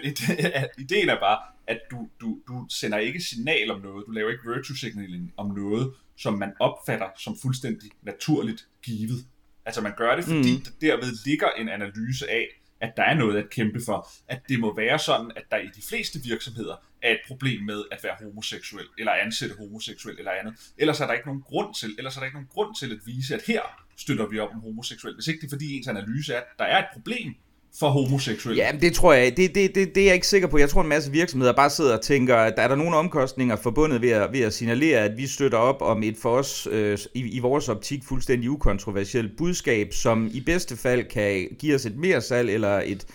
ideen 0.77 1.09
er 1.09 1.19
bare, 1.19 1.38
at 1.67 1.79
du, 1.91 2.07
du, 2.21 2.38
du 2.47 2.65
sender 2.69 2.97
ikke 2.97 3.19
signal 3.21 3.71
om 3.71 3.81
noget. 3.81 4.03
Du 4.07 4.12
laver 4.12 4.29
ikke 4.29 4.43
virtue 4.55 4.77
signaling 4.77 5.33
om 5.38 5.47
noget, 5.55 5.93
som 6.17 6.33
man 6.33 6.53
opfatter 6.59 7.07
som 7.17 7.36
fuldstændig 7.41 7.91
naturligt 8.01 8.67
givet. 8.83 9.25
Altså 9.65 9.81
man 9.81 9.93
gør 9.97 10.15
det, 10.15 10.25
fordi 10.25 10.57
mm. 10.57 10.63
der 10.63 10.71
derved 10.81 11.25
ligger 11.25 11.47
en 11.57 11.69
analyse 11.69 12.29
af, 12.29 12.47
at 12.81 12.93
der 12.97 13.03
er 13.03 13.13
noget 13.13 13.38
at 13.38 13.50
kæmpe 13.50 13.81
for. 13.86 14.07
At 14.27 14.39
det 14.50 14.59
må 14.59 14.75
være 14.75 15.00
sådan, 15.00 15.31
at 15.36 15.43
der 15.51 15.57
i 15.57 15.67
de 15.75 15.81
fleste 15.89 16.19
virksomheder 16.24 16.75
er 17.03 17.12
et 17.12 17.20
problem 17.27 17.63
med 17.63 17.84
at 17.91 18.03
være 18.03 18.15
homoseksuel, 18.22 18.86
eller 18.98 19.12
ansætte 19.12 19.55
homoseksuel, 19.60 20.15
eller 20.17 20.31
andet. 20.31 20.53
Ellers 20.77 21.00
er 21.01 21.05
der 21.08 21.13
ikke 21.13 21.27
nogen 21.27 21.41
grund 21.41 21.75
til, 21.75 21.96
ellers 21.98 22.15
er 22.15 22.20
der 22.20 22.25
ikke 22.25 22.38
nogen 22.38 22.50
grund 22.51 22.75
til 22.75 22.91
at 22.91 23.00
vise, 23.05 23.36
at 23.36 23.41
her 23.48 23.62
støtter 23.98 24.27
vi 24.27 24.39
op 24.39 24.50
om 24.53 24.62
homoseksuel. 24.62 25.13
Hvis 25.13 25.27
ikke 25.27 25.41
det 25.41 25.46
er 25.46 25.50
fordi 25.50 25.77
ens 25.77 25.88
analyse 25.88 26.34
er, 26.34 26.38
at 26.38 26.46
der 26.60 26.65
er 26.65 26.79
et 26.79 26.88
problem, 26.93 27.36
for 27.79 27.89
homoseksuelle. 27.89 28.63
Ja, 28.63 28.72
det 28.81 28.93
tror 28.93 29.13
jeg, 29.13 29.38
det, 29.38 29.55
det, 29.55 29.75
det, 29.75 29.96
det 29.96 30.01
er 30.01 30.05
jeg 30.05 30.15
ikke 30.15 30.27
sikker 30.27 30.48
på. 30.48 30.58
Jeg 30.58 30.70
tror, 30.70 30.81
en 30.81 30.89
masse 30.89 31.12
virksomheder 31.12 31.53
bare 31.53 31.70
sidder 31.70 31.98
og 31.98 32.01
tænker, 32.01 32.36
at 32.36 32.53
der 32.55 32.62
er 32.62 32.67
der 32.67 32.75
nogle 32.75 32.96
omkostninger 32.96 33.55
forbundet 33.55 34.01
ved 34.01 34.10
at, 34.10 34.34
ved 34.34 34.39
at 34.39 34.53
signalere, 34.53 35.00
at 35.00 35.17
vi 35.17 35.27
støtter 35.27 35.58
op 35.58 35.81
om 35.81 36.03
et 36.03 36.17
for 36.22 36.38
os, 36.38 36.67
øh, 36.72 36.98
i, 37.13 37.20
i 37.20 37.39
vores 37.39 37.70
optik, 37.70 38.03
fuldstændig 38.03 38.50
ukontroversielt 38.50 39.38
budskab, 39.38 39.93
som 39.93 40.29
i 40.34 40.41
bedste 40.41 40.77
fald 40.77 41.03
kan 41.03 41.48
give 41.60 41.75
os 41.75 41.86
et 41.86 41.98
mere 41.98 42.22
salg 42.22 42.50
eller 42.50 42.81
et, 42.86 43.05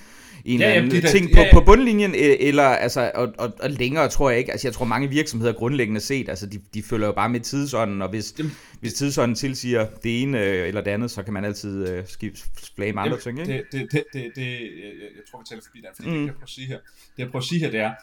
en 0.46 0.60
ja, 0.60 0.66
eller 0.66 0.82
anden 0.82 1.02
ja, 1.02 1.08
ting 1.08 1.30
på, 1.34 1.40
ja, 1.40 1.46
ja. 1.46 1.52
på 1.52 1.60
bundlinjen, 1.60 2.14
e- 2.14 2.18
eller 2.18 2.62
altså, 2.62 3.12
og, 3.14 3.32
og, 3.38 3.52
og, 3.60 3.70
længere 3.70 4.08
tror 4.08 4.30
jeg 4.30 4.38
ikke. 4.38 4.52
Altså, 4.52 4.68
jeg 4.68 4.74
tror 4.74 4.84
mange 4.84 5.08
virksomheder 5.08 5.52
grundlæggende 5.52 6.00
set, 6.00 6.28
altså, 6.28 6.46
de, 6.46 6.60
de 6.74 6.82
følger 6.82 7.06
jo 7.06 7.12
bare 7.12 7.28
med 7.28 7.40
tidsånden, 7.40 8.02
og 8.02 8.08
hvis, 8.08 8.34
Jamen, 8.38 8.52
hvis 8.80 8.94
tidsånden 8.94 9.34
tilsiger 9.34 9.86
det 10.02 10.22
ene 10.22 10.44
øh, 10.44 10.68
eller 10.68 10.80
det 10.80 10.90
andet, 10.90 11.10
så 11.10 11.22
kan 11.22 11.32
man 11.32 11.44
altid 11.44 11.88
øh, 11.88 12.04
skifte 12.06 12.42
flage 12.76 12.92
med 12.92 13.02
andre 13.02 13.20
ting, 13.20 13.40
ikke? 13.40 13.52
Det, 13.52 13.64
det, 13.72 13.88
det, 13.92 14.04
det, 14.12 14.32
det, 14.36 14.46
jeg, 14.46 14.92
jeg 15.16 15.22
tror, 15.30 15.38
vi 15.38 15.44
taler 15.48 15.62
forbi 15.62 15.78
den, 15.78 15.88
fordi 15.96 16.08
mm. 16.08 16.14
det, 16.14 16.26
jeg 16.26 16.34
prøver 16.34 16.42
at 16.42 16.50
sige 16.50 16.66
her, 16.66 16.78
det, 17.16 17.18
jeg 17.18 17.26
prøver 17.30 17.42
at 17.42 17.48
sige 17.48 17.60
her, 17.60 17.70
det 17.70 17.80
er, 17.80 17.94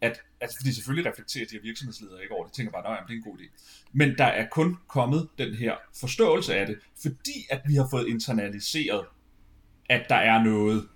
at, 0.00 0.20
altså, 0.40 0.56
fordi 0.60 0.74
selvfølgelig 0.74 1.12
reflekterer 1.12 1.44
de 1.46 1.54
her 1.54 1.62
virksomhedsledere 1.62 2.22
ikke 2.22 2.34
over 2.34 2.44
det, 2.44 2.54
tænker 2.54 2.72
bare, 2.72 2.82
nej, 2.82 3.00
det 3.08 3.12
er 3.12 3.16
en 3.16 3.22
god 3.22 3.38
idé. 3.38 3.46
Men 3.92 4.18
der 4.18 4.24
er 4.24 4.46
kun 4.52 4.76
kommet 4.88 5.28
den 5.38 5.54
her 5.54 5.74
forståelse 6.00 6.54
af 6.54 6.66
det, 6.66 6.78
fordi 7.02 7.46
at 7.50 7.60
vi 7.68 7.74
har 7.74 7.88
fået 7.90 8.08
internaliseret, 8.08 9.04
at 9.88 10.02
der 10.08 10.14
er 10.14 10.44
noget, 10.44 10.88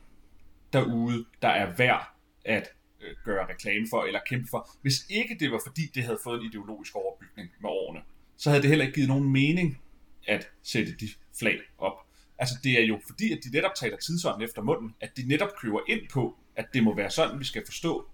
derude, 0.74 1.24
der 1.42 1.48
er 1.48 1.76
værd 1.76 2.06
at 2.44 2.68
øh, 3.00 3.16
gøre 3.24 3.46
reklame 3.48 3.86
for 3.90 4.02
eller 4.02 4.20
kæmpe 4.26 4.48
for. 4.50 4.70
Hvis 4.82 5.06
ikke 5.10 5.36
det 5.40 5.52
var 5.52 5.60
fordi, 5.66 5.82
det 5.94 6.02
havde 6.02 6.18
fået 6.24 6.40
en 6.40 6.46
ideologisk 6.46 6.96
overbygning 6.96 7.50
med 7.60 7.70
årene, 7.70 8.00
så 8.36 8.50
havde 8.50 8.62
det 8.62 8.68
heller 8.68 8.84
ikke 8.84 8.94
givet 8.94 9.08
nogen 9.08 9.32
mening 9.32 9.80
at 10.28 10.48
sætte 10.62 10.92
de 11.00 11.08
flag 11.38 11.58
op. 11.78 11.92
Altså 12.38 12.54
det 12.64 12.80
er 12.80 12.84
jo 12.84 13.00
fordi, 13.06 13.32
at 13.32 13.38
de 13.44 13.50
netop 13.50 13.74
taler 13.74 13.96
tidsånden 13.96 14.42
efter 14.42 14.62
munden, 14.62 14.94
at 15.00 15.16
de 15.16 15.28
netop 15.28 15.50
køber 15.60 15.80
ind 15.88 16.00
på, 16.12 16.38
at 16.56 16.66
det 16.74 16.82
må 16.84 16.94
være 16.94 17.10
sådan, 17.10 17.40
vi 17.40 17.44
skal 17.44 17.62
forstå 17.66 18.08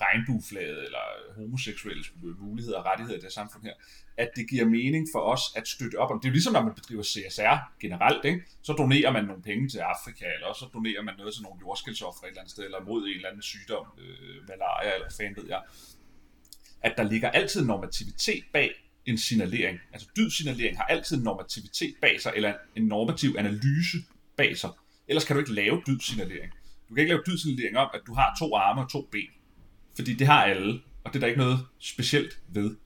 regnbueflaget 0.00 0.84
eller 0.84 1.04
homoseksuelle 1.36 2.04
muligheder 2.38 2.78
og 2.78 2.84
rettigheder 2.84 3.18
i 3.18 3.20
det 3.20 3.32
samfund 3.32 3.62
her, 3.62 3.72
at 4.16 4.30
det 4.36 4.50
giver 4.50 4.64
mening 4.64 5.08
for 5.14 5.20
os 5.20 5.40
at 5.56 5.68
støtte 5.68 5.96
op 5.96 6.10
om. 6.10 6.20
Det 6.20 6.26
er 6.26 6.30
jo 6.30 6.32
ligesom, 6.32 6.52
når 6.52 6.62
man 6.62 6.74
bedriver 6.74 7.02
CSR 7.02 7.56
generelt, 7.80 8.24
ikke? 8.24 8.40
så 8.62 8.72
donerer 8.72 9.12
man 9.12 9.24
nogle 9.24 9.42
penge 9.42 9.68
til 9.68 9.78
Afrika, 9.78 10.24
eller 10.34 10.52
så 10.52 10.66
donerer 10.74 11.02
man 11.02 11.14
noget 11.18 11.34
til 11.34 11.42
nogle 11.42 11.58
jordskældsoffer 11.60 12.22
et 12.24 12.28
eller 12.28 12.40
andet 12.40 12.52
sted, 12.52 12.64
eller 12.64 12.80
mod 12.84 13.02
en 13.02 13.14
eller 13.14 13.28
anden 13.28 13.42
sygdom, 13.42 13.86
øh, 13.98 14.48
malaria 14.48 14.94
eller 14.94 15.10
fan 15.18 15.36
ved 15.36 15.46
jeg. 15.48 15.62
At 16.82 16.94
der 16.96 17.02
ligger 17.02 17.30
altid 17.30 17.64
normativitet 17.64 18.44
bag 18.52 18.70
en 19.06 19.18
signalering. 19.18 19.78
Altså 19.92 20.08
dydsignalering 20.16 20.76
har 20.76 20.84
altid 20.84 21.16
en 21.16 21.22
normativitet 21.22 21.94
bag 22.00 22.20
sig, 22.20 22.32
eller 22.36 22.54
en 22.76 22.82
normativ 22.82 23.34
analyse 23.38 23.98
bag 24.36 24.56
sig. 24.56 24.70
Ellers 25.08 25.24
kan 25.24 25.36
du 25.36 25.40
ikke 25.40 25.52
lave 25.52 25.82
dydsignalering. 25.86 26.52
Du 26.88 26.94
kan 26.94 27.02
ikke 27.02 27.12
lave 27.14 27.22
dydsignalering 27.26 27.76
om, 27.78 27.90
at 27.94 28.00
du 28.06 28.14
har 28.14 28.36
to 28.38 28.56
arme 28.56 28.80
og 28.82 28.90
to 28.90 29.08
ben. 29.12 29.30
Fordi 29.96 30.14
det 30.14 30.26
har 30.26 30.44
alle, 30.44 30.80
og 31.04 31.12
det 31.12 31.16
er 31.16 31.20
der 31.20 31.26
ikke 31.26 31.40
noget 31.40 31.58
specielt 31.78 32.38
ved. 32.48 32.76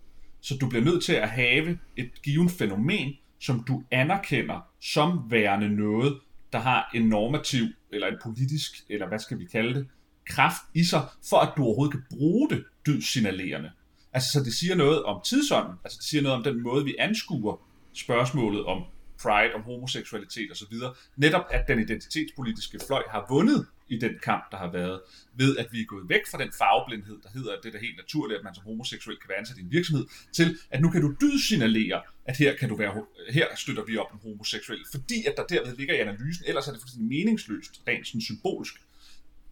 Så 0.40 0.56
du 0.60 0.68
bliver 0.68 0.84
nødt 0.84 1.04
til 1.04 1.12
at 1.12 1.30
have 1.30 1.78
et 1.96 2.22
givet 2.22 2.50
fænomen, 2.50 3.12
som 3.40 3.64
du 3.68 3.82
anerkender 3.90 4.60
som 4.80 5.30
værende 5.30 5.68
noget, 5.68 6.20
der 6.52 6.58
har 6.58 6.90
en 6.94 7.08
normativ, 7.08 7.64
eller 7.92 8.06
en 8.06 8.18
politisk, 8.22 8.72
eller 8.88 9.08
hvad 9.08 9.18
skal 9.18 9.38
vi 9.38 9.44
kalde 9.44 9.74
det, 9.74 9.86
kraft 10.26 10.62
i 10.74 10.84
sig, 10.84 11.06
for 11.28 11.36
at 11.36 11.52
du 11.56 11.64
overhovedet 11.64 11.92
kan 11.92 12.04
bruge 12.10 12.50
det 12.50 12.64
dydsignalerende. 12.86 13.70
Altså, 14.12 14.32
så 14.32 14.44
det 14.44 14.54
siger 14.54 14.74
noget 14.74 15.02
om 15.02 15.20
tidsånden, 15.24 15.74
altså 15.84 15.98
det 15.98 16.06
siger 16.06 16.22
noget 16.22 16.36
om 16.36 16.44
den 16.44 16.62
måde, 16.62 16.84
vi 16.84 16.96
anskuer 16.98 17.68
spørgsmålet 17.92 18.64
om 18.64 18.84
pride, 19.22 19.54
om 19.54 19.62
homoseksualitet 19.62 20.50
osv. 20.52 20.76
Netop 21.16 21.44
at 21.50 21.68
den 21.68 21.78
identitetspolitiske 21.78 22.78
fløj 22.86 23.02
har 23.10 23.26
vundet 23.28 23.66
i 23.88 23.98
den 23.98 24.14
kamp, 24.22 24.44
der 24.50 24.56
har 24.56 24.70
været, 24.72 25.00
ved 25.34 25.56
at 25.56 25.66
vi 25.72 25.80
er 25.80 25.84
gået 25.84 26.08
væk 26.08 26.20
fra 26.30 26.38
den 26.38 26.52
farveblindhed, 26.58 27.18
der 27.22 27.28
hedder, 27.34 27.52
at 27.52 27.58
det 27.62 27.74
er 27.74 27.78
helt 27.78 27.96
naturligt, 27.96 28.38
at 28.38 28.44
man 28.44 28.54
som 28.54 28.64
homoseksuel 28.64 29.16
kan 29.18 29.28
være 29.28 29.38
ansat 29.38 29.58
i 29.58 29.60
en 29.60 29.70
virksomhed, 29.70 30.06
til 30.32 30.58
at 30.70 30.80
nu 30.80 30.90
kan 30.90 31.00
du 31.02 31.14
dydsignalere, 31.20 32.02
at 32.24 32.36
her 32.36 32.56
kan 32.56 32.68
du 32.68 32.76
være, 32.76 33.04
her 33.30 33.46
støtter 33.56 33.84
vi 33.84 33.96
op 33.96 34.12
om 34.12 34.18
homoseksuelle, 34.22 34.84
fordi 34.90 35.24
at 35.26 35.34
der 35.36 35.44
derved 35.44 35.76
ligger 35.76 35.94
i 35.94 35.98
analysen, 35.98 36.44
ellers 36.46 36.68
er 36.68 36.72
det 36.72 36.80
fuldstændig 36.80 37.08
meningsløst, 37.08 37.80
rent 37.88 38.06
sådan 38.06 38.20
symbolsk. 38.20 38.74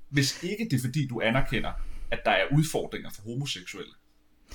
Hvis 0.09 0.43
ikke 0.43 0.65
det 0.71 0.77
er 0.77 0.81
fordi, 0.81 1.07
du 1.07 1.21
anerkender, 1.21 1.73
at 2.11 2.21
der 2.25 2.31
er 2.31 2.45
udfordringer 2.53 3.11
for 3.11 3.23
homoseksuelle, 3.23 3.93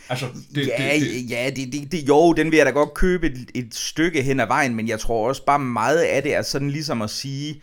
Altså, 0.10 0.26
det, 0.56 0.68
ja, 0.68 0.94
det, 0.94 1.02
det. 1.02 1.30
ja 1.30 1.50
det, 1.56 1.74
det, 1.74 1.92
det, 1.92 2.08
jo, 2.08 2.34
den 2.34 2.52
vil 2.52 2.58
jeg 2.58 2.66
da 2.66 2.72
godt 2.72 2.94
købe 2.94 3.28
et, 3.28 3.52
et 3.56 3.76
stykke 3.76 4.24
hen 4.24 4.40
ad 4.40 4.48
vejen, 4.48 4.76
men 4.76 4.88
jeg 4.88 5.00
tror 5.00 5.28
også 5.28 5.46
bare 5.46 5.60
meget 5.60 5.98
af 5.98 6.24
det 6.24 6.34
er 6.34 6.42
sådan 6.42 6.70
ligesom 6.70 7.02
at 7.02 7.10
sige, 7.10 7.62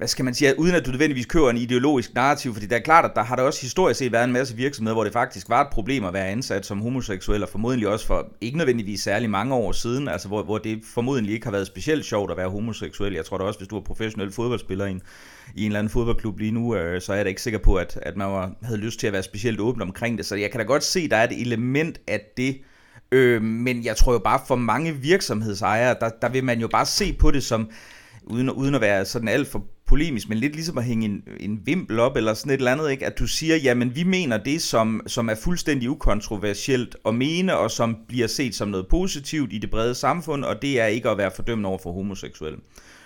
hvad 0.00 0.08
skal 0.08 0.24
man 0.24 0.34
sige, 0.34 0.58
uden 0.58 0.74
at 0.74 0.86
du 0.86 0.90
nødvendigvis 0.90 1.26
kører 1.26 1.50
en 1.50 1.56
ideologisk 1.56 2.14
narrativ, 2.14 2.52
fordi 2.52 2.66
det 2.66 2.76
er 2.76 2.80
klart, 2.80 3.04
at 3.04 3.10
der 3.14 3.22
har 3.22 3.36
der 3.36 3.42
også 3.42 3.60
historisk 3.60 3.98
set 3.98 4.12
været 4.12 4.24
en 4.24 4.32
masse 4.32 4.56
virksomheder, 4.56 4.94
hvor 4.94 5.04
det 5.04 5.12
faktisk 5.12 5.48
var 5.48 5.60
et 5.60 5.68
problem 5.72 6.04
at 6.04 6.12
være 6.12 6.28
ansat 6.28 6.66
som 6.66 6.80
homoseksuel, 6.80 7.42
og 7.42 7.48
formodentlig 7.48 7.88
også 7.88 8.06
for 8.06 8.28
ikke 8.40 8.58
nødvendigvis 8.58 9.00
særlig 9.00 9.30
mange 9.30 9.54
år 9.54 9.72
siden, 9.72 10.08
altså 10.08 10.28
hvor, 10.28 10.42
hvor 10.42 10.58
det 10.58 10.80
formodentlig 10.94 11.34
ikke 11.34 11.46
har 11.46 11.50
været 11.50 11.66
specielt 11.66 12.04
sjovt 12.04 12.30
at 12.30 12.36
være 12.36 12.48
homoseksuel. 12.48 13.12
Jeg 13.14 13.24
tror 13.24 13.38
da 13.38 13.44
også, 13.44 13.58
hvis 13.58 13.68
du 13.68 13.76
er 13.76 13.80
professionel 13.80 14.32
fodboldspiller 14.32 14.86
i 14.86 14.90
en, 14.90 15.02
i 15.54 15.60
en 15.60 15.66
eller 15.66 15.78
anden 15.78 15.90
fodboldklub 15.90 16.38
lige 16.38 16.52
nu, 16.52 16.76
øh, 16.76 17.00
så 17.00 17.12
er 17.12 17.16
jeg 17.16 17.24
da 17.24 17.28
ikke 17.28 17.42
sikker 17.42 17.58
på, 17.58 17.74
at, 17.74 17.98
at 18.02 18.16
man 18.16 18.26
var, 18.26 18.52
havde 18.62 18.80
lyst 18.80 19.00
til 19.00 19.06
at 19.06 19.12
være 19.12 19.22
specielt 19.22 19.60
åben 19.60 19.82
omkring 19.82 20.18
det. 20.18 20.26
Så 20.26 20.36
jeg 20.36 20.50
kan 20.50 20.60
da 20.60 20.66
godt 20.66 20.84
se, 20.84 21.00
at 21.00 21.10
der 21.10 21.16
er 21.16 21.24
et 21.24 21.40
element 21.40 21.98
af 22.08 22.20
det, 22.36 22.60
øh, 23.12 23.42
men 23.42 23.84
jeg 23.84 23.96
tror 23.96 24.12
jo 24.12 24.18
bare, 24.18 24.40
for 24.48 24.56
mange 24.56 24.92
virksomhedsejere, 24.92 25.96
der, 26.00 26.10
der 26.22 26.28
vil 26.28 26.44
man 26.44 26.60
jo 26.60 26.68
bare 26.68 26.86
se 26.86 27.12
på 27.12 27.30
det 27.30 27.44
som, 27.44 27.70
uden, 28.24 28.50
uden 28.50 28.74
at 28.74 28.80
være 28.80 29.04
sådan 29.04 29.28
alt 29.28 29.48
for 29.48 29.64
polemisk, 29.90 30.28
men 30.28 30.38
lidt 30.38 30.52
ligesom 30.52 30.78
at 30.78 30.84
hænge 30.84 31.04
en, 31.04 31.22
en 31.40 31.60
vimpel 31.64 32.00
op, 32.00 32.16
eller 32.16 32.34
sådan 32.34 32.52
et 32.52 32.56
eller 32.58 32.72
andet, 32.72 32.90
ikke? 32.90 33.06
at 33.06 33.18
du 33.18 33.26
siger, 33.26 33.56
jamen 33.56 33.94
vi 33.94 34.02
mener 34.02 34.38
det, 34.38 34.62
som, 34.62 35.00
som 35.06 35.28
er 35.28 35.34
fuldstændig 35.34 35.90
ukontroversielt 35.90 36.96
at 37.06 37.14
mene, 37.14 37.56
og 37.56 37.70
som 37.70 37.96
bliver 38.08 38.26
set 38.26 38.54
som 38.54 38.68
noget 38.68 38.86
positivt 38.88 39.52
i 39.52 39.58
det 39.58 39.70
brede 39.70 39.94
samfund, 39.94 40.44
og 40.44 40.62
det 40.62 40.80
er 40.80 40.86
ikke 40.86 41.10
at 41.10 41.18
være 41.18 41.30
fordømt 41.36 41.66
over 41.66 41.78
for 41.78 41.92
homoseksuelle. 41.92 42.58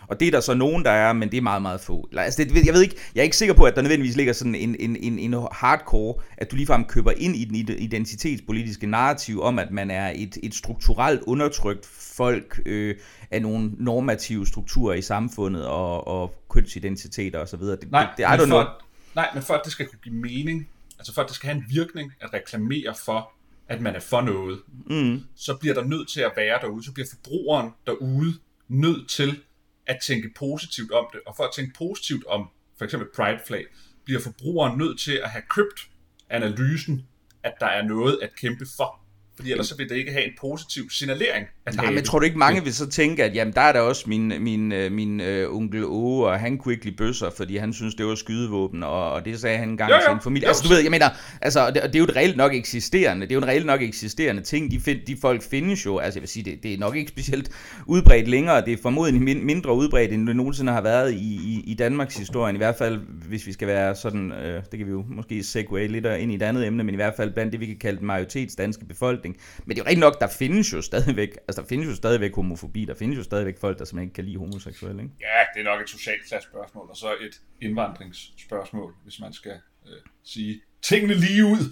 Og 0.08 0.20
det 0.20 0.28
er 0.28 0.32
der 0.32 0.40
så 0.40 0.54
nogen, 0.54 0.84
der 0.84 0.90
er, 0.90 1.12
men 1.12 1.30
det 1.30 1.36
er 1.36 1.42
meget, 1.42 1.62
meget 1.62 1.80
få. 1.80 2.08
Altså, 2.16 2.44
det, 2.44 2.66
jeg 2.66 2.74
ved 2.74 2.82
ikke, 2.82 2.96
jeg 3.14 3.20
er 3.20 3.24
ikke 3.24 3.36
sikker 3.36 3.54
på, 3.54 3.64
at 3.64 3.76
der 3.76 3.82
nødvendigvis 3.82 4.16
ligger 4.16 4.32
sådan 4.32 4.54
en, 4.54 4.76
en, 4.80 4.96
en, 4.96 5.18
en 5.18 5.46
hardcore, 5.52 6.14
at 6.36 6.50
du 6.50 6.56
ligefrem 6.56 6.84
køber 6.84 7.12
ind 7.16 7.36
i 7.36 7.44
den 7.44 7.78
identitetspolitiske 7.78 8.86
narrativ 8.86 9.42
om, 9.42 9.58
at 9.58 9.70
man 9.70 9.90
er 9.90 10.12
et, 10.14 10.38
et 10.42 10.54
strukturelt 10.54 11.20
undertrykt 11.26 11.86
folk 12.16 12.60
øh, 12.66 12.96
af 13.30 13.42
nogle 13.42 13.70
normative 13.78 14.46
strukturer 14.46 14.94
i 14.94 15.02
samfundet 15.02 15.66
og, 15.66 16.06
og 16.06 16.34
kønsidentiteter 16.50 17.38
osv. 17.38 17.60
Det, 17.60 17.90
nej, 17.90 18.02
det, 18.02 18.10
det, 18.16 18.24
er 18.24 18.36
men 18.36 18.48
for, 18.48 18.82
nej, 19.14 19.28
men 19.34 19.42
for 19.42 19.54
at 19.54 19.60
det 19.64 19.72
skal 19.72 19.86
kunne 19.86 19.98
give 20.02 20.14
mening, 20.14 20.68
altså 20.98 21.14
for 21.14 21.22
at 21.22 21.28
det 21.28 21.36
skal 21.36 21.50
have 21.50 21.58
en 21.58 21.64
virkning 21.68 22.12
at 22.20 22.34
reklamere 22.34 22.94
for, 23.04 23.32
at 23.68 23.80
man 23.80 23.96
er 23.96 24.00
for 24.00 24.20
noget, 24.20 24.60
mm. 24.86 25.20
så 25.36 25.56
bliver 25.56 25.74
der 25.74 25.84
nødt 25.84 26.08
til 26.08 26.20
at 26.20 26.32
være 26.36 26.58
derude, 26.60 26.84
så 26.84 26.92
bliver 26.92 27.06
forbrugeren 27.10 27.70
derude 27.86 28.34
nødt 28.68 29.08
til 29.08 29.40
at 29.86 29.98
tænke 30.02 30.30
positivt 30.36 30.92
om 30.92 31.06
det, 31.12 31.20
og 31.26 31.36
for 31.36 31.44
at 31.44 31.50
tænke 31.56 31.72
positivt 31.78 32.26
om 32.26 32.48
for 32.78 32.84
eksempel 32.84 33.08
Pride 33.14 33.40
Flag, 33.46 33.64
bliver 34.04 34.20
forbrugeren 34.20 34.78
nødt 34.78 35.00
til 35.00 35.20
at 35.24 35.30
have 35.30 35.42
købt 35.50 35.88
analysen, 36.30 37.06
at 37.42 37.54
der 37.60 37.66
er 37.66 37.82
noget 37.82 38.18
at 38.22 38.36
kæmpe 38.36 38.66
for. 38.76 39.00
Fordi 39.36 39.50
ellers 39.50 39.66
så 39.66 39.76
vil 39.76 39.88
det 39.88 39.96
ikke 39.96 40.12
have 40.12 40.24
en 40.24 40.32
positiv 40.40 40.90
signalering. 40.90 41.46
At 41.66 41.76
Nej, 41.76 41.90
men 41.90 42.04
tror 42.04 42.18
du 42.18 42.24
ikke 42.24 42.38
mange 42.38 42.64
vil 42.64 42.74
så 42.74 42.88
tænke, 42.88 43.24
at 43.24 43.34
jamen, 43.34 43.54
der 43.54 43.60
er 43.60 43.72
der 43.72 43.80
også 43.80 44.04
min, 44.06 44.32
min, 44.40 44.72
øh, 44.72 44.92
min 44.92 45.20
uh, 45.20 45.56
onkel 45.56 45.84
Åge, 45.84 46.26
og 46.26 46.40
han 46.40 46.58
kunne 46.58 46.74
ikke 46.74 46.84
lide 46.84 46.96
bøsser, 46.96 47.30
fordi 47.36 47.56
han 47.56 47.72
synes, 47.72 47.94
det 47.94 48.06
var 48.06 48.14
skydevåben, 48.14 48.82
og, 48.82 49.12
og 49.12 49.24
det 49.24 49.40
sagde 49.40 49.58
han 49.58 49.68
engang 49.68 49.90
jo, 49.90 49.94
jo. 49.96 50.00
til 50.06 50.14
en 50.14 50.20
familie. 50.20 50.48
Altså, 50.48 50.62
du 50.62 50.68
ved, 50.68 50.82
jeg 50.82 50.90
mener, 50.90 51.08
altså, 51.40 51.66
det, 51.66 51.82
det 51.82 51.94
er 51.94 51.98
jo 51.98 52.04
et 52.04 52.16
reelt 52.16 52.36
nok 52.36 52.54
eksisterende, 52.54 53.22
det 53.22 53.32
er 53.32 53.34
jo 53.34 53.40
en 53.40 53.48
reelt 53.48 53.66
nok 53.66 53.82
eksisterende 53.82 54.42
ting. 54.42 54.70
De, 54.70 54.80
find, 54.80 54.98
de 55.06 55.16
folk 55.20 55.42
findes 55.42 55.86
jo, 55.86 55.98
altså 55.98 56.18
jeg 56.18 56.22
vil 56.22 56.28
sige, 56.28 56.44
det, 56.44 56.62
det 56.62 56.74
er 56.74 56.78
nok 56.78 56.96
ikke 56.96 57.08
specielt 57.08 57.50
udbredt 57.86 58.28
længere, 58.28 58.64
det 58.64 58.72
er 58.72 58.76
formodentlig 58.82 59.22
min, 59.22 59.46
mindre 59.46 59.74
udbredt, 59.74 60.12
end 60.12 60.26
det 60.26 60.36
nogensinde 60.36 60.72
har 60.72 60.80
været 60.80 61.12
i, 61.12 61.16
i, 61.16 61.64
i 61.66 61.74
Danmarks 61.74 62.16
historie, 62.16 62.54
i 62.54 62.56
hvert 62.56 62.76
fald, 62.76 63.00
hvis 63.28 63.46
vi 63.46 63.52
skal 63.52 63.68
være 63.68 63.94
sådan, 63.94 64.32
øh, 64.32 64.62
det 64.70 64.78
kan 64.78 64.86
vi 64.86 64.92
jo 64.92 65.04
måske 65.08 65.42
segway 65.42 65.88
lidt 65.88 66.06
ind 66.18 66.32
i 66.32 66.34
et 66.34 66.42
andet 66.42 66.66
emne, 66.66 66.84
men 66.84 66.94
i 66.94 66.96
hvert 66.96 67.14
fald 67.16 67.32
blandt 67.32 67.52
det, 67.52 67.60
vi 67.60 67.66
kan 67.66 67.76
kalde 67.76 67.98
den 67.98 68.06
majoritetsdanske 68.06 68.84
befolkning, 68.84 69.14
befolkning. 69.14 69.36
Men 69.66 69.76
det 69.76 69.80
er 69.80 69.84
jo 69.84 69.88
rigtig 69.88 70.00
nok, 70.00 70.20
der 70.20 70.26
findes 70.26 70.72
jo 70.72 70.82
stadigvæk, 70.82 71.38
altså 71.54 71.62
der 71.62 71.68
findes 71.68 71.88
jo 71.88 71.94
stadigvæk 71.94 72.34
homofobi, 72.34 72.84
der 72.84 72.94
findes 72.94 73.18
jo 73.18 73.22
stadigvæk 73.22 73.58
folk, 73.58 73.78
der 73.78 73.84
simpelthen 73.84 74.08
ikke 74.08 74.14
kan 74.14 74.24
lide 74.24 74.38
homoseksuelle, 74.38 75.02
ikke? 75.02 75.14
Ja, 75.20 75.40
det 75.54 75.60
er 75.60 75.64
nok 75.64 75.80
et 75.82 75.90
socialt 75.90 76.26
spørgsmål, 76.26 76.86
og 76.90 76.96
så 76.96 77.14
et 77.20 77.40
indvandringsspørgsmål, 77.60 78.94
hvis 79.02 79.20
man 79.20 79.32
skal 79.32 79.56
øh, 79.86 80.00
sige 80.24 80.60
tingene 80.82 81.14
lige 81.14 81.44
ud. 81.44 81.62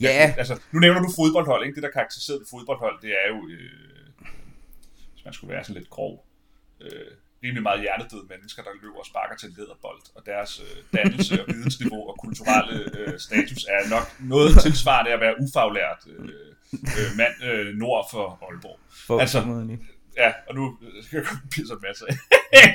Ja. 0.00 0.10
ja. 0.20 0.34
Altså, 0.38 0.60
nu 0.72 0.78
nævner 0.78 1.00
du 1.00 1.10
fodboldhold, 1.16 1.64
ikke? 1.64 1.74
Det, 1.74 1.82
der 1.82 1.90
karakteriserer 1.90 2.38
fodboldhold, 2.50 2.96
det 3.02 3.10
er 3.10 3.28
jo, 3.34 3.48
øh, 3.48 3.70
hvis 5.12 5.24
man 5.24 5.34
skulle 5.34 5.54
være 5.54 5.64
sådan 5.64 5.78
lidt 5.80 5.90
grov, 5.90 6.26
øh, 6.80 7.10
rimelig 7.42 7.62
meget 7.62 7.80
hjernedøde 7.80 8.26
mennesker, 8.32 8.62
der 8.62 8.70
løber 8.82 8.98
og 8.98 9.06
sparker 9.06 9.36
til 9.36 9.48
en 9.48 9.54
lederbold, 9.58 10.02
og 10.16 10.22
deres 10.26 10.52
øh, 10.64 10.76
dannelse 10.96 11.34
og 11.42 11.46
vidensniveau 11.54 12.08
og 12.10 12.16
kulturelle 12.24 12.76
øh, 12.98 13.18
status 13.26 13.62
er 13.64 13.82
nok 13.94 14.06
noget 14.34 14.52
tilsvarende 14.64 15.10
at 15.16 15.20
være 15.20 15.34
ufaglært 15.44 16.00
øh, 16.14 16.28
øh, 16.72 17.16
mand 17.16 17.44
øh, 17.44 17.74
nord 17.74 18.08
for 18.10 18.38
Aalborg. 18.50 18.78
For, 19.06 19.20
altså, 19.20 19.40
Ja, 20.18 20.30
og 20.48 20.54
nu 20.54 20.76
skal 21.02 21.16
jeg 21.16 21.26
komme 21.26 21.42
pisse 21.50 21.72
en 21.72 21.78
masse 21.82 22.04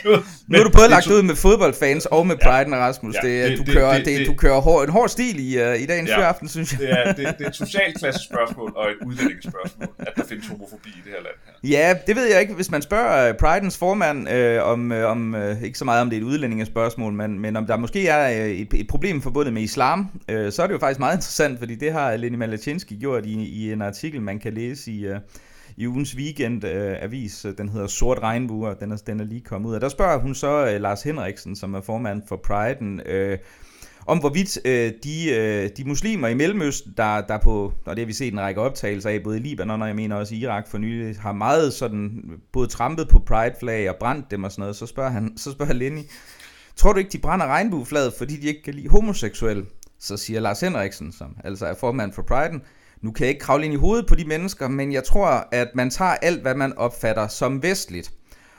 nu, 0.05 0.11
nu 0.47 0.57
er 0.59 0.63
du 0.63 0.69
både 0.69 0.89
lagt 0.89 1.07
ud 1.07 1.21
med 1.21 1.35
fodboldfans 1.35 2.05
og 2.05 2.27
med 2.27 2.35
Pride 2.35 2.75
ja, 2.75 2.87
Rasmus. 2.87 3.15
Ja, 3.23 3.27
det, 3.27 3.51
det, 3.51 3.67
du, 3.67 3.71
kører, 3.71 3.97
det, 3.97 4.05
det, 4.05 4.19
det, 4.19 4.27
du 4.27 4.33
kører 4.33 4.61
hår, 4.61 4.83
en 4.83 4.89
hård 4.89 5.09
stil 5.09 5.39
i, 5.39 5.61
uh, 5.61 5.81
i 5.81 5.85
dagens 5.85 6.09
ja, 6.09 6.21
aften, 6.21 6.47
synes 6.47 6.71
jeg. 6.71 6.79
Det 6.79 6.89
er, 6.91 7.13
det, 7.13 7.35
det 7.37 7.45
er 7.45 7.49
et 7.49 7.55
socialt 7.65 7.97
klassespørgsmål 7.99 8.73
og 8.75 8.89
et 8.89 8.97
udlændingespørgsmål, 9.05 9.87
at 9.99 10.13
der 10.15 10.23
findes 10.29 10.47
homofobi 10.47 10.89
i 10.89 11.01
det 11.05 11.11
her 11.11 11.21
land. 11.21 11.35
Her. 11.45 11.69
Ja, 11.69 11.95
det 12.07 12.15
ved 12.15 12.31
jeg 12.31 12.41
ikke. 12.41 12.53
Hvis 12.53 12.71
man 12.71 12.81
spørger 12.81 13.29
uh, 13.29 13.37
Pridens 13.37 13.77
formand 13.77 14.29
uh, 14.29 14.71
om, 14.71 14.91
uh, 14.91 14.97
om 14.97 15.35
uh, 15.35 15.63
ikke 15.63 15.77
så 15.77 15.85
meget 15.85 16.01
om 16.01 16.09
det 16.09 16.17
er 16.17 16.21
et 16.21 16.25
udlændingespørgsmål, 16.25 17.13
men, 17.13 17.39
men 17.39 17.55
om 17.55 17.65
der 17.65 17.77
måske 17.77 18.07
er 18.07 18.45
uh, 18.45 18.51
et, 18.51 18.73
et 18.73 18.87
problem 18.87 19.21
forbundet 19.21 19.53
med 19.53 19.61
islam, 19.61 19.99
uh, 20.31 20.51
så 20.51 20.63
er 20.63 20.67
det 20.67 20.73
jo 20.73 20.79
faktisk 20.79 20.99
meget 20.99 21.15
interessant, 21.15 21.59
fordi 21.59 21.75
det 21.75 21.91
har 21.91 22.15
Lenny 22.15 22.37
Malachinsky 22.37 22.99
gjort 22.99 23.25
i, 23.25 23.33
i 23.33 23.71
en 23.71 23.81
artikel, 23.81 24.21
man 24.21 24.39
kan 24.39 24.53
læse 24.53 24.91
i... 24.91 25.09
Uh, 25.09 25.15
i 25.77 25.87
ugens 25.87 26.15
weekend 26.15 26.63
øh, 26.63 26.95
avis, 27.01 27.45
øh, 27.45 27.57
den 27.57 27.69
hedder 27.69 27.87
Sort 27.87 28.19
Regnbue, 28.19 28.67
og 28.67 28.79
den 28.79 28.91
er, 28.91 28.97
den 29.07 29.19
er 29.19 29.25
lige 29.25 29.41
kommet 29.41 29.69
ud. 29.69 29.75
Og 29.75 29.81
der 29.81 29.89
spørger 29.89 30.19
hun 30.19 30.35
så 30.35 30.67
øh, 30.67 30.81
Lars 30.81 31.03
Henriksen, 31.03 31.55
som 31.55 31.73
er 31.73 31.81
formand 31.81 32.21
for 32.27 32.41
Pride'en, 32.47 33.11
øh, 33.11 33.37
om 34.05 34.19
hvorvidt 34.19 34.59
øh, 34.65 34.91
de, 35.03 35.31
øh, 35.31 35.69
de 35.77 35.83
muslimer 35.85 36.27
i 36.27 36.33
Mellemøsten, 36.33 36.93
der, 36.97 37.21
der 37.21 37.37
på, 37.37 37.73
og 37.85 37.95
det 37.95 37.99
har 37.99 38.05
vi 38.05 38.13
set 38.13 38.33
en 38.33 38.39
række 38.39 38.61
optagelser 38.61 39.09
af, 39.09 39.23
både 39.23 39.37
i 39.37 39.41
Libanon 39.41 39.81
og 39.81 39.87
jeg 39.87 39.95
mener 39.95 40.15
også 40.15 40.35
i 40.35 40.37
Irak 40.37 40.67
for 40.67 40.77
nylig, 40.77 41.15
har 41.19 41.31
meget 41.31 41.73
sådan, 41.73 42.23
både 42.51 42.67
trampet 42.67 43.07
på 43.07 43.19
pride-flag 43.19 43.89
og 43.89 43.95
brændt 43.99 44.31
dem 44.31 44.43
og 44.43 44.51
sådan 44.51 44.61
noget, 44.61 44.75
så 44.75 44.85
spørger, 44.85 45.09
han, 45.09 45.37
så 45.37 45.51
spørger 45.51 45.73
Lenny, 45.73 46.01
tror 46.75 46.93
du 46.93 46.99
ikke, 46.99 47.11
de 47.11 47.17
brænder 47.17 47.47
regnbueflaget, 47.47 48.13
fordi 48.17 48.37
de 48.37 48.47
ikke 48.47 48.63
kan 48.63 48.73
lide 48.73 48.89
homoseksuelle? 48.89 49.65
Så 49.99 50.17
siger 50.17 50.39
Lars 50.39 50.59
Henriksen, 50.59 51.11
som 51.11 51.35
altså 51.43 51.65
er 51.65 51.73
formand 51.73 52.13
for 52.13 52.21
Pride'en, 52.21 52.59
nu 53.03 53.11
kan 53.11 53.23
jeg 53.23 53.29
ikke 53.29 53.41
kravle 53.41 53.65
ind 53.65 53.73
i 53.73 53.77
hovedet 53.77 54.07
på 54.07 54.15
de 54.15 54.25
mennesker, 54.25 54.67
men 54.67 54.93
jeg 54.93 55.03
tror, 55.03 55.47
at 55.51 55.67
man 55.75 55.89
tager 55.89 56.11
alt, 56.11 56.41
hvad 56.41 56.55
man 56.55 56.77
opfatter 56.77 57.27
som 57.27 57.63
vestligt. 57.63 58.11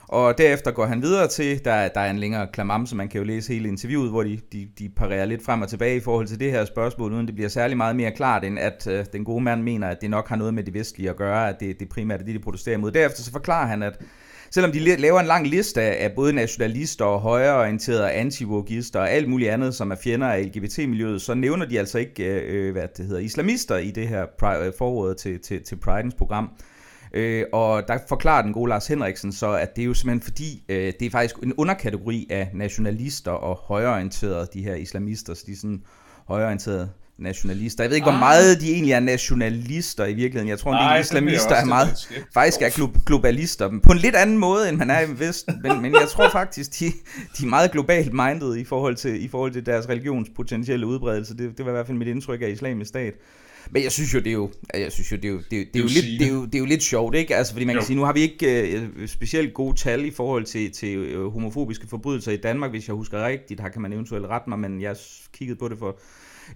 Og 0.09 0.39
derefter 0.39 0.71
går 0.71 0.87
han 0.87 1.03
videre 1.03 1.29
til, 1.29 1.65
der, 1.65 1.89
der 1.89 2.01
er 2.01 2.11
en 2.11 2.19
længere 2.19 2.47
klamam, 2.53 2.87
så 2.87 2.97
man 2.97 3.09
kan 3.09 3.19
jo 3.19 3.25
læse 3.25 3.53
hele 3.53 3.69
interviewet, 3.69 4.11
hvor 4.11 4.23
de, 4.23 4.41
de, 4.53 4.69
de 4.79 4.89
parerer 4.97 5.25
lidt 5.25 5.45
frem 5.45 5.63
og 5.63 5.69
tilbage 5.69 5.97
i 5.97 6.01
forhold 6.01 6.27
til 6.27 6.41
det 6.41 6.51
her 6.51 6.65
spørgsmål, 6.65 7.13
uden 7.13 7.27
det 7.27 7.35
bliver 7.35 7.49
særlig 7.49 7.77
meget 7.77 7.97
mere 7.97 8.11
klart, 8.11 8.45
end 8.45 8.59
at 8.59 8.87
øh, 8.87 9.05
den 9.13 9.25
gode 9.25 9.45
mand 9.45 9.63
mener, 9.63 9.89
at 9.89 10.01
det 10.01 10.11
nok 10.11 10.29
har 10.29 10.37
noget 10.37 10.55
med 10.55 10.65
det 10.65 10.75
vestlige 10.75 11.11
at 11.11 11.17
gøre, 11.17 11.49
at 11.49 11.61
det, 11.61 11.81
det 11.81 11.89
primært 11.89 12.21
er 12.21 12.25
det, 12.25 12.35
de 12.35 12.41
protesterer 12.41 12.77
imod. 12.77 12.91
Derefter 12.91 13.23
så 13.23 13.33
forklarer 13.33 13.67
han, 13.67 13.83
at 13.83 14.01
selvom 14.55 14.73
de 14.73 14.97
laver 14.97 15.21
en 15.21 15.27
lang 15.27 15.47
liste 15.47 15.83
af 15.83 16.13
både 16.13 16.33
nationalister 16.33 17.05
og 17.05 17.21
højreorienterede 17.21 18.11
anti 18.11 18.45
og 18.95 19.11
alt 19.11 19.29
muligt 19.29 19.51
andet, 19.51 19.75
som 19.75 19.91
er 19.91 19.97
fjender 19.97 20.27
af 20.27 20.45
LGBT-miljøet, 20.45 21.23
så 21.23 21.35
nævner 21.35 21.67
de 21.67 21.79
altså 21.79 21.99
ikke, 21.99 22.25
øh, 22.25 22.67
øh, 22.67 22.73
hvad 22.73 22.89
det 22.97 23.07
hedder, 23.07 23.21
islamister 23.21 23.77
i 23.77 23.91
det 23.91 24.09
her 24.09 24.23
øh, 24.23 24.73
forråd 24.79 25.15
til, 25.15 25.41
til, 25.41 25.63
til 25.63 25.77
Pridens 25.77 26.15
program. 26.15 26.51
Øh, 27.15 27.45
og 27.53 27.89
der 27.89 27.99
forklarer 28.09 28.43
den 28.43 28.53
gode 28.53 28.69
Lars 28.69 28.87
Henriksen 28.87 29.33
så, 29.33 29.53
at 29.53 29.77
det 29.77 29.83
er 29.83 29.87
jo 29.87 29.95
simpelthen 29.95 30.21
fordi, 30.21 30.65
øh, 30.69 30.93
det 31.01 31.07
er 31.07 31.11
faktisk 31.11 31.37
en 31.43 31.53
underkategori 31.53 32.27
af 32.31 32.51
nationalister 32.55 33.31
og 33.31 33.57
højreorienterede, 33.57 34.49
de 34.55 34.65
her 34.65 34.75
islamister, 34.75 35.35
så 35.35 35.45
de 35.47 35.53
er 35.53 35.57
sådan 35.57 35.83
højreorienterede 36.27 36.91
nationalister. 37.19 37.85
Jeg 37.85 37.91
ved 37.91 37.97
ikke, 37.97 38.05
hvor 38.05 38.13
ah. 38.13 38.19
meget 38.19 38.61
de 38.61 38.73
egentlig 38.73 38.93
er 38.93 39.01
nationalister 39.01 40.05
i 40.05 40.15
virkeligheden. 40.15 40.49
Jeg 40.49 40.59
tror, 40.59 40.71
Nej, 40.71 40.95
de 40.95 41.01
islamister 41.01 41.55
er 41.55 41.65
meget, 41.65 42.09
faktisk 42.35 42.63
er 42.63 43.05
globalister. 43.07 43.71
På 43.83 43.93
en 43.93 43.99
lidt 43.99 44.15
anden 44.15 44.39
måde, 44.39 44.69
end 44.69 44.77
man 44.77 44.91
er 44.91 45.01
i 45.01 45.19
Vesten. 45.19 45.61
Men, 45.63 45.83
men 45.83 45.93
jeg 45.93 46.09
tror 46.09 46.29
faktisk, 46.29 46.79
de, 46.79 46.85
de 47.39 47.45
er 47.45 47.47
meget 47.47 47.71
globalt 47.71 48.13
minded 48.13 48.57
i 48.57 48.65
forhold 48.65 48.97
til, 48.97 49.25
i 49.25 49.29
forhold 49.29 49.53
til 49.53 49.67
deres 49.67 49.89
religions 49.89 50.29
potentielle 50.37 50.87
udbredelse. 50.87 51.37
Det, 51.37 51.59
det 51.59 51.65
var 51.65 51.71
i 51.71 51.75
hvert 51.75 51.87
fald 51.87 51.99
mit 51.99 52.09
indtryk 52.09 52.43
af 52.43 52.49
islamisk 52.49 52.89
stat. 52.89 53.15
Men 53.71 53.83
jeg 53.83 53.93
synes 53.93 54.15
jo, 54.15 54.19
det 54.19 54.27
er 54.27 54.33
jo, 54.33 54.51
jeg 54.75 54.93
synes 54.93 55.13
jo, 55.13 55.17
det 55.17 55.25
er 55.25 55.29
jo, 55.29 55.41
det 55.51 55.61
er, 55.61 55.65
det 55.65 55.77
er 55.77 55.83
jo, 55.83 55.89
lidt, 55.89 56.21
det 56.21 56.27
er 56.27 56.33
jo, 56.33 56.45
det 56.45 56.55
er 56.55 56.59
jo 56.59 56.65
lidt 56.65 56.83
sjovt, 56.83 57.15
ikke? 57.15 57.37
Altså, 57.37 57.53
fordi 57.53 57.65
man 57.65 57.75
kan 57.75 57.81
jo. 57.81 57.87
sige, 57.87 57.97
nu 57.97 58.05
har 58.05 58.13
vi 58.13 58.21
ikke 58.21 58.83
uh, 59.01 59.07
specielt 59.07 59.55
gode 59.55 59.77
tal 59.77 60.05
i 60.05 60.11
forhold 60.11 60.45
til, 60.45 60.73
til 60.73 61.19
uh, 61.19 61.33
homofobiske 61.33 61.87
forbrydelser 61.87 62.33
i 62.33 62.37
Danmark, 62.37 62.71
hvis 62.71 62.89
jeg 62.89 62.95
husker 62.95 63.27
rigtigt. 63.27 63.61
Her 63.61 63.69
kan 63.69 63.83
man 63.83 63.93
eventuelt 63.93 64.27
rette 64.27 64.51
mig, 64.51 64.59
men 64.59 64.81
jeg 64.81 64.97
kiggede 65.33 65.59
på 65.59 65.69
det 65.69 65.79
for 65.79 65.99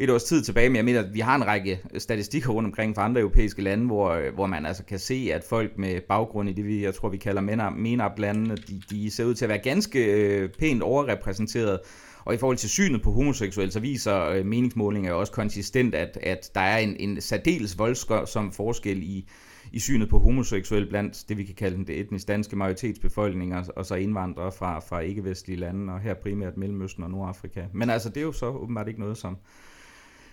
et 0.00 0.10
års 0.10 0.24
tid 0.24 0.42
tilbage, 0.42 0.68
men 0.68 0.76
jeg 0.76 0.84
mener, 0.84 1.00
at 1.00 1.14
vi 1.14 1.20
har 1.20 1.34
en 1.34 1.46
række 1.46 1.80
statistikker 1.98 2.50
rundt 2.50 2.66
omkring 2.66 2.94
fra 2.94 3.04
andre 3.04 3.20
europæiske 3.20 3.62
lande, 3.62 3.86
hvor, 3.86 4.10
øh, 4.10 4.34
hvor 4.34 4.46
man 4.46 4.66
altså 4.66 4.84
kan 4.84 4.98
se, 4.98 5.30
at 5.34 5.44
folk 5.44 5.78
med 5.78 6.00
baggrund 6.08 6.48
i 6.48 6.52
det, 6.52 6.66
vi, 6.66 6.84
jeg 6.84 6.94
tror, 6.94 7.08
vi 7.08 7.16
kalder 7.16 7.70
MENAP-landene, 7.70 8.56
de, 8.56 8.82
de 8.90 9.10
ser 9.10 9.24
ud 9.24 9.34
til 9.34 9.44
at 9.44 9.48
være 9.48 9.58
ganske 9.58 10.04
øh, 10.04 10.48
pænt 10.48 10.82
overrepræsenteret. 10.82 11.78
Og 12.24 12.34
i 12.34 12.36
forhold 12.36 12.56
til 12.56 12.70
synet 12.70 13.02
på 13.02 13.12
homoseksuelle, 13.12 13.72
så 13.72 13.80
viser 13.80 14.24
øh, 14.24 14.46
meningsmålinger 14.46 15.12
også 15.12 15.32
konsistent, 15.32 15.94
at, 15.94 16.18
at 16.22 16.50
der 16.54 16.60
er 16.60 16.78
en, 16.78 16.96
en 16.98 17.20
særdeles 17.20 17.78
voldsom 17.78 18.52
forskel 18.52 19.02
i, 19.02 19.28
i 19.72 19.78
synet 19.78 20.08
på 20.08 20.18
homoseksuel 20.18 20.88
blandt 20.88 21.24
det, 21.28 21.38
vi 21.38 21.44
kan 21.44 21.54
kalde 21.54 21.76
den 21.76 21.86
etnisk 21.88 22.28
danske 22.28 22.56
majoritetsbefolkning, 22.56 23.56
og, 23.56 23.64
og 23.76 23.86
så 23.86 23.94
indvandrere 23.94 24.52
fra, 24.52 24.78
fra 24.78 25.00
ikke-vestlige 25.00 25.60
lande, 25.60 25.92
og 25.92 26.00
her 26.00 26.14
primært 26.14 26.56
Mellemøsten 26.56 27.04
og 27.04 27.10
Nordafrika. 27.10 27.64
Men 27.72 27.90
altså, 27.90 28.08
det 28.08 28.16
er 28.16 28.22
jo 28.22 28.32
så 28.32 28.46
åbenbart 28.46 28.88
ikke 28.88 29.00
noget, 29.00 29.16
som, 29.16 29.36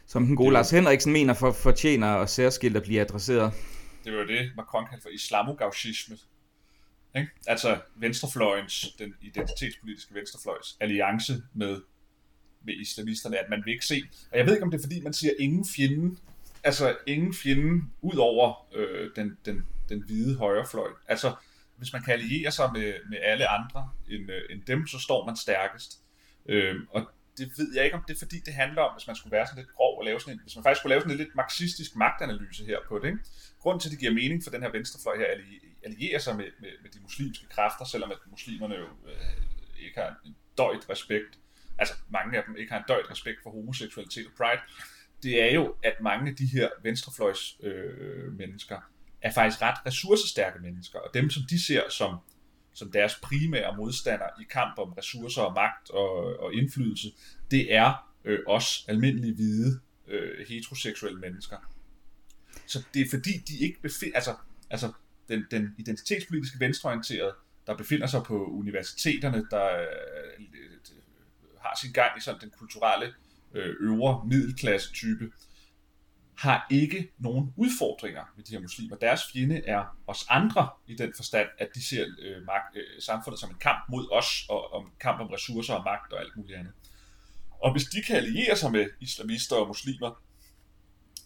som 0.07 0.25
den 0.25 0.35
gode 0.35 0.53
Lars 0.53 0.71
Henriksen 0.71 1.13
mener 1.13 1.33
for, 1.33 1.51
fortjener 1.51 2.07
og 2.07 2.29
særskilt 2.29 2.77
at 2.77 2.83
blive 2.83 3.01
adresseret. 3.01 3.53
Det 4.03 4.13
var 4.13 4.19
jo 4.19 4.27
det, 4.27 4.51
Macron 4.55 4.85
kaldte 4.89 5.03
for 5.03 5.09
islamogauchisme. 5.09 6.17
Ikke? 7.15 7.31
Altså 7.47 7.77
venstrefløjens, 7.95 8.95
den 8.99 9.13
identitetspolitiske 9.21 10.13
venstrefløjs 10.13 10.77
alliance 10.79 11.33
med, 11.53 11.81
med 12.65 12.73
islamisterne, 12.73 13.37
at 13.37 13.45
man 13.49 13.61
vil 13.65 13.73
ikke 13.73 13.85
se. 13.85 14.01
Og 14.31 14.37
jeg 14.37 14.45
ved 14.45 14.53
ikke, 14.53 14.63
om 14.63 14.71
det 14.71 14.77
er 14.77 14.83
fordi, 14.83 15.01
man 15.01 15.13
siger 15.13 15.33
ingen 15.39 15.65
fjende, 15.75 16.17
altså 16.63 16.97
ingen 17.07 17.33
fjende 17.33 17.83
ud 18.01 18.15
over 18.17 18.67
øh, 18.75 19.09
den, 19.15 19.37
den, 19.45 19.63
den 19.89 20.03
hvide 20.03 20.37
højrefløj. 20.37 20.89
Altså, 21.07 21.35
hvis 21.77 21.93
man 21.93 22.03
kan 22.03 22.13
alliere 22.13 22.51
sig 22.51 22.69
med, 22.73 22.93
med 23.09 23.17
alle 23.21 23.47
andre 23.47 23.89
end, 24.09 24.31
øh, 24.31 24.41
end 24.49 24.61
dem, 24.61 24.87
så 24.87 24.99
står 24.99 25.25
man 25.25 25.35
stærkest. 25.35 25.99
Øh, 26.45 26.75
og 26.89 27.11
det 27.37 27.51
ved 27.57 27.75
jeg 27.75 27.85
ikke, 27.85 27.97
om 27.97 28.03
det 28.07 28.13
er 28.13 28.19
fordi, 28.19 28.39
det 28.39 28.53
handler 28.53 28.81
om, 28.81 28.93
hvis 28.95 29.07
man 29.07 29.15
skulle 29.15 29.31
være 29.31 29.47
sådan 29.47 29.63
lidt 29.63 29.75
grov 29.75 29.99
og 29.99 30.05
lave 30.05 30.19
sådan 30.19 30.33
en, 30.33 30.39
hvis 30.43 30.55
man 30.55 30.63
faktisk 30.63 30.79
skulle 30.79 30.93
lave 30.93 31.01
sådan 31.01 31.11
en 31.11 31.17
lidt 31.17 31.35
marxistisk 31.35 31.95
magtanalyse 31.95 32.65
her 32.65 32.79
på 32.87 32.99
det. 32.99 33.07
Ikke? 33.07 33.19
Grunden 33.59 33.79
til, 33.79 33.89
at 33.89 33.91
det 33.91 33.99
giver 33.99 34.13
mening 34.13 34.43
for 34.43 34.51
den 34.51 34.61
her 34.61 34.71
venstrefløj 34.71 35.17
her, 35.17 35.25
at 35.25 35.39
alliere 35.83 36.19
sig 36.19 36.35
med, 36.35 36.45
med, 36.59 36.69
med 36.81 36.89
de 36.91 36.99
muslimske 37.01 37.45
kræfter, 37.49 37.85
selvom 37.85 38.11
at 38.11 38.17
muslimerne 38.31 38.75
jo 38.75 38.87
øh, 39.09 39.85
ikke 39.85 39.99
har 39.99 40.15
en 40.25 40.35
døjt 40.57 40.89
respekt, 40.89 41.39
altså 41.77 41.93
mange 42.09 42.37
af 42.37 42.43
dem 42.47 42.55
ikke 42.57 42.71
har 42.71 42.79
en 42.79 42.85
døjt 42.87 43.11
respekt 43.11 43.37
for 43.43 43.49
homoseksualitet 43.49 44.25
og 44.25 44.31
pride, 44.37 44.61
det 45.23 45.43
er 45.43 45.53
jo, 45.53 45.75
at 45.83 46.01
mange 46.01 46.29
af 46.29 46.35
de 46.35 46.45
her 46.45 46.69
venstrefløjs 46.83 47.57
øh, 47.63 48.33
mennesker 48.33 48.79
er 49.21 49.31
faktisk 49.31 49.61
ret 49.61 49.85
ressourcestærke 49.85 50.59
mennesker, 50.59 50.99
og 50.99 51.13
dem, 51.13 51.29
som 51.29 51.43
de 51.49 51.65
ser 51.65 51.89
som 51.89 52.17
som 52.75 52.91
deres 52.91 53.15
primære 53.23 53.77
modstander 53.77 54.25
i 54.41 54.43
kamp 54.49 54.79
om 54.79 54.93
ressourcer 54.93 55.41
og 55.41 55.53
magt 55.53 55.89
og, 55.89 56.39
og 56.39 56.53
indflydelse, 56.53 57.11
det 57.51 57.73
er 57.73 58.11
øh, 58.25 58.39
os 58.47 58.85
almindelige 58.87 59.33
hvide 59.33 59.79
øh, 60.07 60.47
heteroseksuelle 60.47 61.19
mennesker. 61.19 61.57
Så 62.67 62.83
det 62.93 63.01
er 63.01 63.09
fordi, 63.09 63.31
de 63.47 63.57
ikke 63.57 63.81
befinder, 63.81 64.15
altså, 64.15 64.35
altså 64.69 64.91
den, 65.27 65.45
den 65.51 65.75
identitetspolitiske 65.77 66.59
venstreorienterede, 66.59 67.33
der 67.67 67.77
befinder 67.77 68.07
sig 68.07 68.23
på 68.23 68.45
universiteterne, 68.45 69.45
der 69.51 69.65
øh, 69.79 69.87
øh 70.39 70.69
har 71.61 71.79
sin 71.81 71.91
gang 71.91 72.17
i 72.17 72.21
sådan 72.21 72.41
den 72.41 72.51
kulturelle 72.57 73.13
øh, 73.53 73.75
øvre 73.79 74.27
middelklasse 74.27 74.93
type, 74.93 75.31
har 76.37 76.67
ikke 76.71 77.11
nogen 77.17 77.53
udfordringer 77.55 78.23
med 78.35 78.43
de 78.43 78.51
her 78.51 78.59
muslimer. 78.59 78.95
Deres 78.95 79.21
fjende 79.33 79.61
er 79.67 79.97
os 80.07 80.25
andre 80.29 80.69
i 80.87 80.95
den 80.95 81.13
forstand, 81.15 81.47
at 81.57 81.69
de 81.75 81.85
ser 81.85 82.05
øh, 82.19 82.45
magt, 82.45 82.75
øh, 82.75 83.01
samfundet 83.01 83.39
som 83.39 83.49
en 83.49 83.55
kamp 83.55 83.79
mod 83.89 84.07
os, 84.11 84.45
og 84.49 84.73
om 84.73 84.91
kamp 84.99 85.21
om 85.21 85.27
ressourcer 85.27 85.73
og 85.73 85.83
magt 85.83 86.13
og 86.13 86.19
alt 86.19 86.37
muligt 86.37 86.57
andet. 86.59 86.73
Og 87.63 87.71
hvis 87.71 87.83
de 87.83 88.01
kan 88.01 88.15
alliere 88.15 88.55
sig 88.55 88.71
med 88.71 88.89
islamister 88.99 89.55
og 89.55 89.67
muslimer 89.67 90.21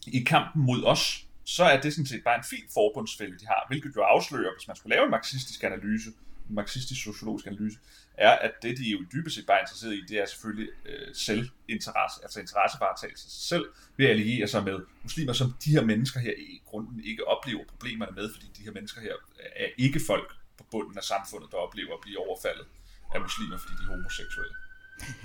i 0.08 0.24
kampen 0.24 0.66
mod 0.66 0.84
os, 0.84 1.26
så 1.44 1.64
er 1.64 1.82
det 1.82 1.94
sådan 1.94 2.06
set 2.06 2.24
bare 2.24 2.38
en 2.38 2.44
fin 2.44 2.66
forbundsfælde, 2.74 3.40
de 3.40 3.46
har, 3.48 3.66
hvilket 3.68 3.96
jo 3.96 4.02
afslører, 4.02 4.54
hvis 4.58 4.68
man 4.68 4.76
skulle 4.76 4.96
lave 4.96 5.06
en 5.06 5.12
marxistisk 5.12 5.64
analyse, 5.64 6.10
marxistisk 6.50 7.04
sociologisk 7.04 7.48
analyse, 7.48 7.78
er, 8.14 8.32
at 8.32 8.52
det, 8.62 8.78
de 8.78 8.84
jo 8.84 9.00
dybest 9.14 9.36
set 9.36 9.46
bare 9.46 9.58
er 9.58 9.62
interesseret 9.62 9.94
i, 9.94 10.02
det 10.10 10.20
er 10.20 10.26
selvfølgelig 10.26 10.70
øh, 10.86 11.16
selvinteresse, 11.16 12.20
altså 12.24 12.40
interessevaretagelse 12.40 13.26
af 13.28 13.32
sig 13.32 13.42
selv, 13.42 13.66
ved 13.98 14.06
at 14.06 14.12
alliere 14.12 14.48
sig 14.48 14.64
med 14.64 14.80
muslimer, 15.04 15.34
som 15.34 15.54
de 15.66 15.72
her 15.72 15.84
mennesker 15.86 16.20
her 16.20 16.34
i 16.38 16.62
grunden 16.66 17.04
ikke 17.04 17.28
oplever 17.28 17.64
problemerne 17.68 18.12
med, 18.16 18.34
fordi 18.34 18.48
de 18.58 18.64
her 18.64 18.72
mennesker 18.72 19.02
her 19.02 19.14
er 19.56 19.68
ikke 19.78 20.00
folk 20.08 20.34
på 20.58 20.64
bunden 20.72 20.98
af 20.98 21.04
samfundet, 21.04 21.52
der 21.52 21.58
oplever 21.58 21.94
at 21.94 22.02
blive 22.02 22.20
overfaldet 22.28 22.66
af 23.16 23.22
muslimer, 23.22 23.58
fordi 23.58 23.74
de 23.80 23.84
er 23.84 23.96
homoseksuelle. 23.96 24.56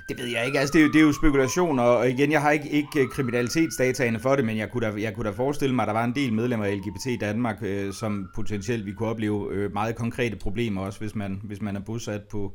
Det 0.08 0.18
ved 0.18 0.26
jeg 0.26 0.46
ikke. 0.46 0.58
Altså, 0.58 0.72
det, 0.72 0.78
er 0.78 0.82
jo, 0.82 0.92
det 0.92 1.00
er 1.00 1.04
jo 1.04 1.12
spekulation, 1.12 1.78
og 1.78 2.10
igen, 2.10 2.32
jeg 2.32 2.40
har 2.40 2.50
ikke, 2.50 2.70
ikke 2.70 3.00
øh, 3.00 3.08
kriminalitetsdataene 3.08 4.18
for 4.18 4.36
det, 4.36 4.44
men 4.44 4.56
jeg 4.56 4.70
kunne, 4.70 4.86
da, 4.86 5.00
jeg 5.00 5.14
kunne 5.14 5.30
da 5.30 5.34
forestille 5.34 5.74
mig, 5.74 5.82
at 5.82 5.86
der 5.86 5.92
var 5.92 6.04
en 6.04 6.14
del 6.14 6.32
medlemmer 6.32 6.66
af 6.66 6.76
LGBT 6.76 7.06
i 7.06 7.16
Danmark, 7.16 7.56
øh, 7.62 7.92
som 7.92 8.28
potentielt 8.34 8.86
vi 8.86 8.92
kunne 8.92 9.08
opleve 9.08 9.52
øh, 9.52 9.72
meget 9.72 9.96
konkrete 9.96 10.36
problemer 10.36 10.82
også, 10.82 10.98
hvis 10.98 11.14
man, 11.14 11.40
hvis 11.44 11.62
man 11.62 11.76
er 11.76 11.80
bosat 11.80 12.22
på, 12.22 12.52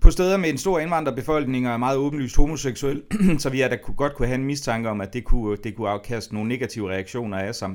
på 0.00 0.10
steder 0.10 0.36
med 0.36 0.48
en 0.50 0.58
stor 0.58 0.78
indvandrerbefolkning 0.78 1.66
og 1.66 1.72
er 1.72 1.76
meget 1.76 1.98
åbenlyst 1.98 2.36
homoseksuel, 2.36 3.02
så 3.38 3.50
vi 3.50 3.60
er 3.60 3.68
da 3.68 3.76
godt 3.96 4.14
kunne 4.14 4.28
have 4.28 4.38
en 4.38 4.44
mistanke 4.44 4.88
om, 4.88 5.00
at 5.00 5.12
det 5.12 5.24
kunne, 5.24 5.56
det 5.64 5.76
kunne 5.76 5.88
afkaste 5.88 6.34
nogle 6.34 6.48
negative 6.48 6.90
reaktioner 6.90 7.38
af 7.38 7.54
sig. 7.54 7.70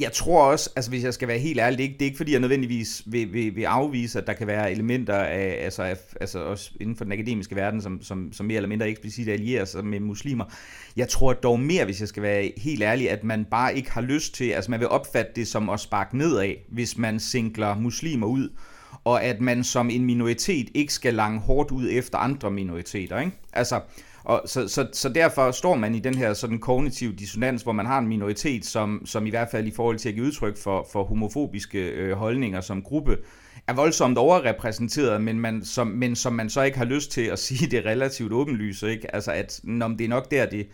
Jeg 0.00 0.12
tror 0.12 0.42
også, 0.42 0.70
altså 0.76 0.90
hvis 0.90 1.04
jeg 1.04 1.14
skal 1.14 1.28
være 1.28 1.38
helt 1.38 1.60
ærlig, 1.60 1.78
det 1.78 1.84
er 1.84 1.88
ikke, 1.88 1.98
det 1.98 2.02
er 2.02 2.06
ikke 2.06 2.16
fordi, 2.16 2.32
jeg 2.32 2.40
nødvendigvis 2.40 3.02
vil, 3.06 3.32
vil, 3.32 3.56
vil 3.56 3.62
afvise, 3.62 4.18
at 4.18 4.26
der 4.26 4.32
kan 4.32 4.46
være 4.46 4.72
elementer 4.72 5.14
af, 5.14 5.58
altså, 5.64 5.82
af, 5.82 5.96
altså 6.20 6.38
også 6.38 6.70
inden 6.80 6.96
for 6.96 7.04
den 7.04 7.12
akademiske 7.12 7.56
verden, 7.56 7.82
som, 7.82 8.02
som, 8.02 8.32
som 8.32 8.46
mere 8.46 8.56
eller 8.56 8.68
mindre 8.68 8.88
eksplicit 8.88 9.28
allierer 9.28 9.64
sig 9.64 9.84
med 9.84 10.00
muslimer. 10.00 10.44
Jeg 10.96 11.08
tror 11.08 11.32
dog 11.32 11.60
mere, 11.60 11.84
hvis 11.84 12.00
jeg 12.00 12.08
skal 12.08 12.22
være 12.22 12.52
helt 12.56 12.82
ærlig, 12.82 13.10
at 13.10 13.24
man 13.24 13.44
bare 13.44 13.76
ikke 13.76 13.90
har 13.90 14.00
lyst 14.00 14.34
til, 14.34 14.50
altså 14.50 14.70
man 14.70 14.80
vil 14.80 14.88
opfatte 14.88 15.32
det 15.36 15.48
som 15.48 15.70
at 15.70 15.80
sparke 15.80 16.18
nedad, 16.18 16.54
hvis 16.68 16.98
man 16.98 17.20
singler 17.20 17.78
muslimer 17.78 18.26
ud, 18.26 18.48
og 19.04 19.24
at 19.24 19.40
man 19.40 19.64
som 19.64 19.90
en 19.90 20.04
minoritet 20.04 20.68
ikke 20.74 20.92
skal 20.92 21.14
lange 21.14 21.40
hårdt 21.40 21.70
ud 21.70 21.88
efter 21.90 22.18
andre 22.18 22.50
minoriteter. 22.50 23.20
Ikke? 23.20 23.32
Altså, 23.52 23.80
og 24.24 24.42
så, 24.46 24.68
så, 24.68 24.88
så 24.92 25.08
derfor 25.08 25.50
står 25.50 25.74
man 25.74 25.94
i 25.94 25.98
den 25.98 26.14
her 26.14 26.34
sådan 26.34 26.58
kognitiv 26.58 27.12
dissonans, 27.16 27.62
hvor 27.62 27.72
man 27.72 27.86
har 27.86 27.98
en 27.98 28.08
minoritet, 28.08 28.66
som, 28.66 29.02
som 29.06 29.26
i 29.26 29.30
hvert 29.30 29.48
fald 29.50 29.66
i 29.66 29.70
forhold 29.70 29.98
til 29.98 30.08
at 30.08 30.14
give 30.14 30.26
udtryk 30.26 30.58
for, 30.58 30.88
for 30.92 31.04
homofobiske 31.04 31.88
øh, 31.88 32.12
holdninger 32.12 32.60
som 32.60 32.82
gruppe, 32.82 33.16
er 33.66 33.72
voldsomt 33.72 34.18
overrepræsenteret, 34.18 35.22
men, 35.22 35.40
man, 35.40 35.64
som, 35.64 35.86
men 35.86 36.16
som 36.16 36.32
man 36.32 36.50
så 36.50 36.62
ikke 36.62 36.78
har 36.78 36.84
lyst 36.84 37.10
til 37.10 37.22
at 37.22 37.38
sige 37.48 37.70
det 37.70 37.84
relativt 37.84 38.32
åbenlyst, 38.32 38.82
ikke? 38.82 39.14
Altså 39.14 39.32
at 39.32 39.60
når 39.64 39.88
det 39.88 40.04
er 40.04 40.08
nok 40.08 40.30
der, 40.30 40.46
det, 40.46 40.68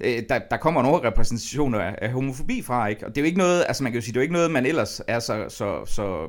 øh, 0.00 0.22
der, 0.28 0.38
der 0.50 0.56
kommer 0.56 0.80
en 0.80 0.86
overrepræsentation 0.86 1.74
af, 1.74 1.94
af 2.02 2.12
homofobi 2.12 2.62
fra, 2.62 2.86
ikke? 2.86 3.06
Og 3.06 3.14
det 3.14 3.20
er 3.20 3.22
jo 3.22 3.26
ikke 3.26 3.38
noget, 3.38 3.64
altså 3.68 3.82
man 3.82 3.92
kan 3.92 4.00
jo 4.00 4.04
sige, 4.04 4.12
det 4.12 4.16
er 4.16 4.20
jo 4.20 4.22
ikke 4.22 4.34
noget, 4.34 4.50
man 4.50 4.66
ellers 4.66 5.00
er 5.08 5.18
så, 5.18 5.46
så, 5.48 5.84
så 5.84 6.28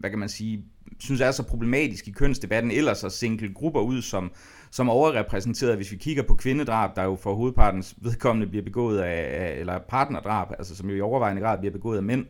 hvad 0.00 0.10
kan 0.10 0.18
man 0.18 0.28
sige, 0.28 0.64
synes 1.00 1.20
er 1.20 1.30
så 1.30 1.42
problematisk 1.42 2.08
i 2.08 2.10
kønsdebatten, 2.10 2.70
ellers 2.70 3.04
at 3.04 3.12
single 3.12 3.54
grupper 3.54 3.80
ud 3.80 4.02
som, 4.02 4.32
som 4.74 4.90
overrepræsenteret, 4.90 5.76
hvis 5.76 5.92
vi 5.92 5.96
kigger 5.96 6.22
på 6.22 6.34
kvindedrab, 6.34 6.96
der 6.96 7.02
jo 7.02 7.16
for 7.22 7.34
hovedpartens 7.34 7.94
vedkommende 8.02 8.46
bliver 8.46 8.64
begået 8.64 8.98
af, 8.98 9.56
eller 9.60 9.78
partnerdrab, 9.88 10.48
altså 10.58 10.76
som 10.76 10.90
jo 10.90 10.96
i 10.96 11.00
overvejende 11.00 11.42
grad 11.42 11.58
bliver 11.58 11.72
begået 11.72 11.96
af 11.96 12.02
mænd, 12.02 12.26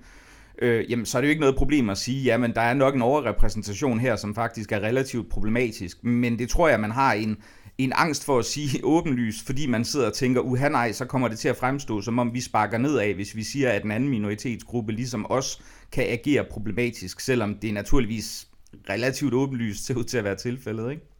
øh, 0.62 0.90
jamen, 0.90 1.07
så 1.07 1.18
er 1.18 1.20
det 1.20 1.28
jo 1.28 1.30
ikke 1.30 1.40
noget 1.40 1.57
problem 1.57 1.90
at 1.90 1.98
sige, 1.98 2.22
jamen 2.22 2.54
der 2.54 2.61
er 2.61 2.74
nok 2.74 2.94
en 2.94 3.02
overrepræsentation 3.02 4.00
her, 4.00 4.16
som 4.16 4.35
faktisk 4.35 4.72
er 4.72 4.80
relativt 4.80 5.30
problematisk, 5.30 6.04
men 6.04 6.38
det 6.38 6.48
tror 6.48 6.68
jeg, 6.68 6.80
man 6.80 6.90
har 6.90 7.12
en, 7.12 7.37
en 7.78 7.92
angst 7.96 8.24
for 8.24 8.38
at 8.38 8.44
sige 8.44 8.85
åbenlyst, 8.94 9.46
fordi 9.46 9.66
man 9.66 9.85
sidder 9.85 10.07
og 10.07 10.12
tænker, 10.12 10.40
uha 10.40 10.68
nej, 10.68 10.92
så 10.92 11.04
kommer 11.04 11.28
det 11.28 11.38
til 11.38 11.48
at 11.48 11.57
fremstå, 11.57 12.00
som 12.00 12.18
om 12.18 12.35
vi 12.35 12.40
sparker 12.40 12.78
nedad, 12.78 13.14
hvis 13.14 13.37
vi 13.37 13.42
siger, 13.42 13.70
at 13.70 13.85
en 13.85 13.90
anden 13.90 14.09
minoritetsgruppe 14.09 14.92
ligesom 14.92 15.26
os 15.30 15.62
kan 15.92 16.04
agere 16.09 16.44
problematisk, 16.50 17.20
selvom 17.20 17.54
det 17.54 17.74
naturligvis 17.74 18.48
relativt 18.90 19.35
åbenlyst 19.35 19.87
ser 19.87 19.94
ud 19.94 20.04
til 20.04 20.18
at 20.18 20.24
være 20.24 20.37
tilfældet, 20.37 20.90
ikke? 20.90 21.13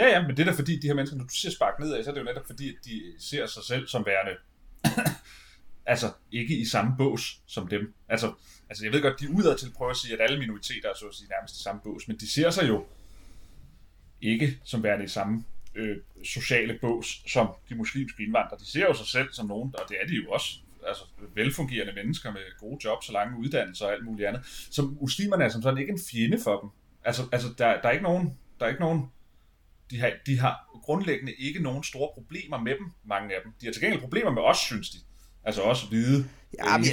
Ja, 0.00 0.08
ja, 0.08 0.26
men 0.26 0.36
det 0.36 0.38
er 0.38 0.44
da 0.44 0.58
fordi, 0.58 0.78
de 0.78 0.86
her 0.86 0.94
mennesker, 0.94 1.16
når 1.16 1.24
du 1.24 1.34
siger 1.34 1.52
spark 1.52 1.78
nedad, 1.78 2.04
så 2.04 2.10
er 2.10 2.14
det 2.14 2.20
jo 2.20 2.24
netop 2.24 2.46
fordi, 2.46 2.68
at 2.68 2.84
de 2.84 3.02
ser 3.18 3.46
sig 3.46 3.62
selv 3.64 3.88
som 3.88 4.06
værende, 4.06 4.36
altså 5.92 6.12
ikke 6.32 6.56
i 6.56 6.64
samme 6.64 6.94
bås 6.98 7.40
som 7.46 7.68
dem. 7.68 7.94
Altså, 8.08 8.32
altså 8.68 8.84
jeg 8.84 8.92
ved 8.92 9.02
godt, 9.02 9.20
de 9.20 9.24
er 9.24 9.28
udad 9.28 9.58
til 9.58 9.72
prøver 9.72 9.90
at 9.90 9.96
sige, 9.96 10.14
at 10.14 10.20
alle 10.20 10.38
minoriteter 10.38 10.88
er 10.88 10.94
så 11.00 11.06
at 11.06 11.14
sige 11.14 11.28
nærmest 11.28 11.56
i 11.56 11.62
samme 11.62 11.80
bås, 11.84 12.08
men 12.08 12.16
de 12.16 12.30
ser 12.30 12.50
sig 12.50 12.68
jo 12.68 12.86
ikke 14.20 14.58
som 14.64 14.82
værende 14.82 15.04
i 15.04 15.08
samme 15.08 15.44
øh, 15.74 15.96
sociale 16.24 16.78
bås 16.80 17.22
som 17.26 17.48
de 17.68 17.74
muslimske 17.74 18.22
indvandrere. 18.22 18.58
De 18.60 18.70
ser 18.70 18.80
jo 18.80 18.94
sig 18.94 19.06
selv 19.06 19.32
som 19.32 19.46
nogen, 19.46 19.74
og 19.78 19.88
det 19.88 19.96
er 20.02 20.06
de 20.06 20.14
jo 20.14 20.30
også, 20.30 20.58
altså 20.86 21.04
velfungerende 21.34 21.92
mennesker 21.92 22.32
med 22.32 22.58
gode 22.58 22.78
jobs 22.84 23.08
og 23.08 23.12
lange 23.12 23.38
uddannelser 23.38 23.86
og 23.86 23.92
alt 23.92 24.04
muligt 24.04 24.28
andet. 24.28 24.44
Så 24.70 24.82
muslimerne 24.82 25.44
er 25.44 25.48
som 25.48 25.62
sådan 25.62 25.78
ikke 25.78 25.92
en 25.92 26.00
fjende 26.10 26.38
for 26.44 26.60
dem. 26.60 26.70
Altså, 27.04 27.22
altså 27.32 27.48
der, 27.58 27.80
der 27.80 27.88
er 27.88 27.92
ikke 27.92 28.04
nogen, 28.04 28.38
der 28.60 28.66
er 28.66 28.70
ikke 28.70 28.80
nogen 28.80 29.10
de 29.90 30.00
har, 30.00 30.10
de 30.26 30.38
har 30.38 30.80
grundlæggende 30.82 31.32
ikke 31.38 31.62
nogen 31.62 31.82
store 31.82 32.08
problemer 32.14 32.58
med 32.58 32.72
dem, 32.72 32.86
mange 33.06 33.34
af 33.34 33.40
dem. 33.44 33.52
De 33.60 33.66
har 33.66 33.72
til 33.72 33.82
gengæld 33.82 34.00
problemer 34.00 34.30
med 34.30 34.42
os, 34.42 34.58
synes 34.58 34.90
de. 34.90 34.98
Altså 35.44 35.62
også 35.62 35.86
hvide, 35.86 36.24
ja, 36.58 36.78
men, 36.78 36.86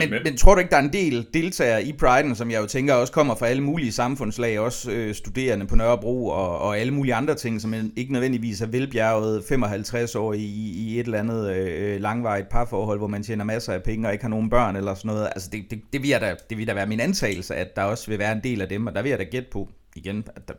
men, 0.00 0.10
men, 0.10 0.22
men 0.22 0.36
tror 0.36 0.54
du 0.54 0.58
ikke, 0.58 0.70
der 0.70 0.76
er 0.76 0.82
en 0.82 0.92
del 0.92 1.26
deltagere 1.34 1.84
i 1.84 1.92
Pride'en, 2.02 2.34
som 2.34 2.50
jeg 2.50 2.60
jo 2.60 2.66
tænker 2.66 2.94
også 2.94 3.12
kommer 3.12 3.34
fra 3.34 3.46
alle 3.46 3.62
mulige 3.62 3.92
samfundslag, 3.92 4.60
også 4.60 4.90
øh, 4.90 5.14
studerende 5.14 5.66
på 5.66 5.76
Nørrebro 5.76 6.26
og, 6.26 6.58
og 6.58 6.78
alle 6.78 6.94
mulige 6.94 7.14
andre 7.14 7.34
ting, 7.34 7.60
som 7.60 7.74
ikke 7.96 8.12
nødvendigvis 8.12 8.60
er 8.60 8.66
velbjerget 8.66 9.44
55 9.48 10.14
år 10.14 10.32
i, 10.32 10.44
i 10.74 11.00
et 11.00 11.04
eller 11.04 11.18
andet 11.18 11.56
øh, 11.56 12.00
langvarigt 12.00 12.48
parforhold, 12.48 12.98
hvor 12.98 13.06
man 13.06 13.22
tjener 13.22 13.44
masser 13.44 13.72
af 13.72 13.82
penge 13.82 14.08
og 14.08 14.12
ikke 14.12 14.24
har 14.24 14.30
nogen 14.30 14.50
børn 14.50 14.76
eller 14.76 14.94
sådan 14.94 15.08
noget. 15.08 15.26
Altså 15.26 15.48
det, 15.52 15.64
det, 15.70 15.80
det, 15.92 16.02
vil, 16.02 16.10
da, 16.10 16.36
det 16.50 16.58
vil 16.58 16.66
da 16.66 16.74
være 16.74 16.86
min 16.86 17.00
antagelse, 17.00 17.54
at 17.54 17.76
der 17.76 17.82
også 17.82 18.10
vil 18.10 18.18
være 18.18 18.32
en 18.32 18.40
del 18.44 18.60
af 18.60 18.68
dem, 18.68 18.86
og 18.86 18.94
der 18.94 19.02
vil 19.02 19.10
jeg 19.10 19.18
da 19.18 19.24
gætte 19.24 19.48
på 19.52 19.68
igen, 19.96 20.24
at 20.36 20.48
der, 20.48 20.54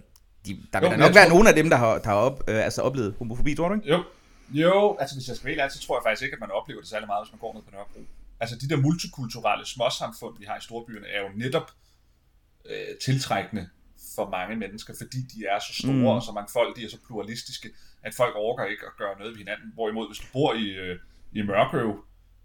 de, 0.45 0.51
der 0.73 0.80
vil 0.80 0.88
jo, 0.88 0.91
da 0.91 0.97
nok 0.97 1.15
være 1.15 1.25
tror... 1.25 1.34
nogle 1.34 1.49
af 1.49 1.56
dem, 1.56 1.69
der 1.69 1.77
har, 1.77 1.99
der 1.99 2.10
har 2.10 2.15
op, 2.15 2.43
øh, 2.47 2.65
altså 2.65 2.82
oplevet 2.82 3.15
homofobi, 3.17 3.56
tror 3.56 3.67
du 3.67 3.75
ikke? 3.75 3.89
Jo, 3.89 4.04
jo, 4.49 4.97
altså 4.99 5.15
hvis 5.15 5.27
jeg 5.27 5.36
skal 5.36 5.58
være 5.58 5.69
så 5.69 5.80
tror 5.80 5.97
jeg 5.97 6.04
faktisk 6.06 6.23
ikke, 6.23 6.34
at 6.34 6.39
man 6.39 6.51
oplever 6.51 6.82
det 6.82 6.89
særlig 6.89 7.08
meget, 7.08 7.25
hvis 7.25 7.34
man 7.34 7.39
går 7.39 7.54
ned 7.54 7.62
på 7.62 7.71
Nørrebro. 7.71 7.99
Altså 8.39 8.56
de 8.62 8.69
der 8.69 8.77
multikulturelle 8.77 9.65
småsamfund, 9.65 10.36
vi 10.39 10.45
har 10.45 10.58
i 10.58 10.62
storbyerne, 10.62 11.08
er 11.08 11.21
jo 11.21 11.30
netop 11.36 11.71
øh, 12.65 12.97
tiltrækkende 13.06 13.69
for 14.15 14.30
mange 14.30 14.56
mennesker, 14.56 14.93
fordi 15.01 15.19
de 15.34 15.39
er 15.45 15.60
så 15.60 15.73
store 15.73 15.93
mm. 15.93 16.06
og 16.06 16.21
så 16.21 16.32
mangfoldige 16.32 16.88
og 16.88 16.91
så 16.91 16.99
pluralistiske, 17.08 17.69
at 18.04 18.13
folk 18.13 18.36
overgår 18.36 18.65
ikke 18.65 18.86
at 18.86 18.95
gøre 18.97 19.17
noget 19.19 19.32
ved 19.32 19.38
hinanden. 19.38 19.67
Hvorimod, 19.73 20.08
hvis 20.10 20.19
du 20.23 20.27
bor 20.34 20.54
i, 20.54 20.67
øh, 20.84 20.99
i 21.32 21.41
Mørkøv, 21.41 21.89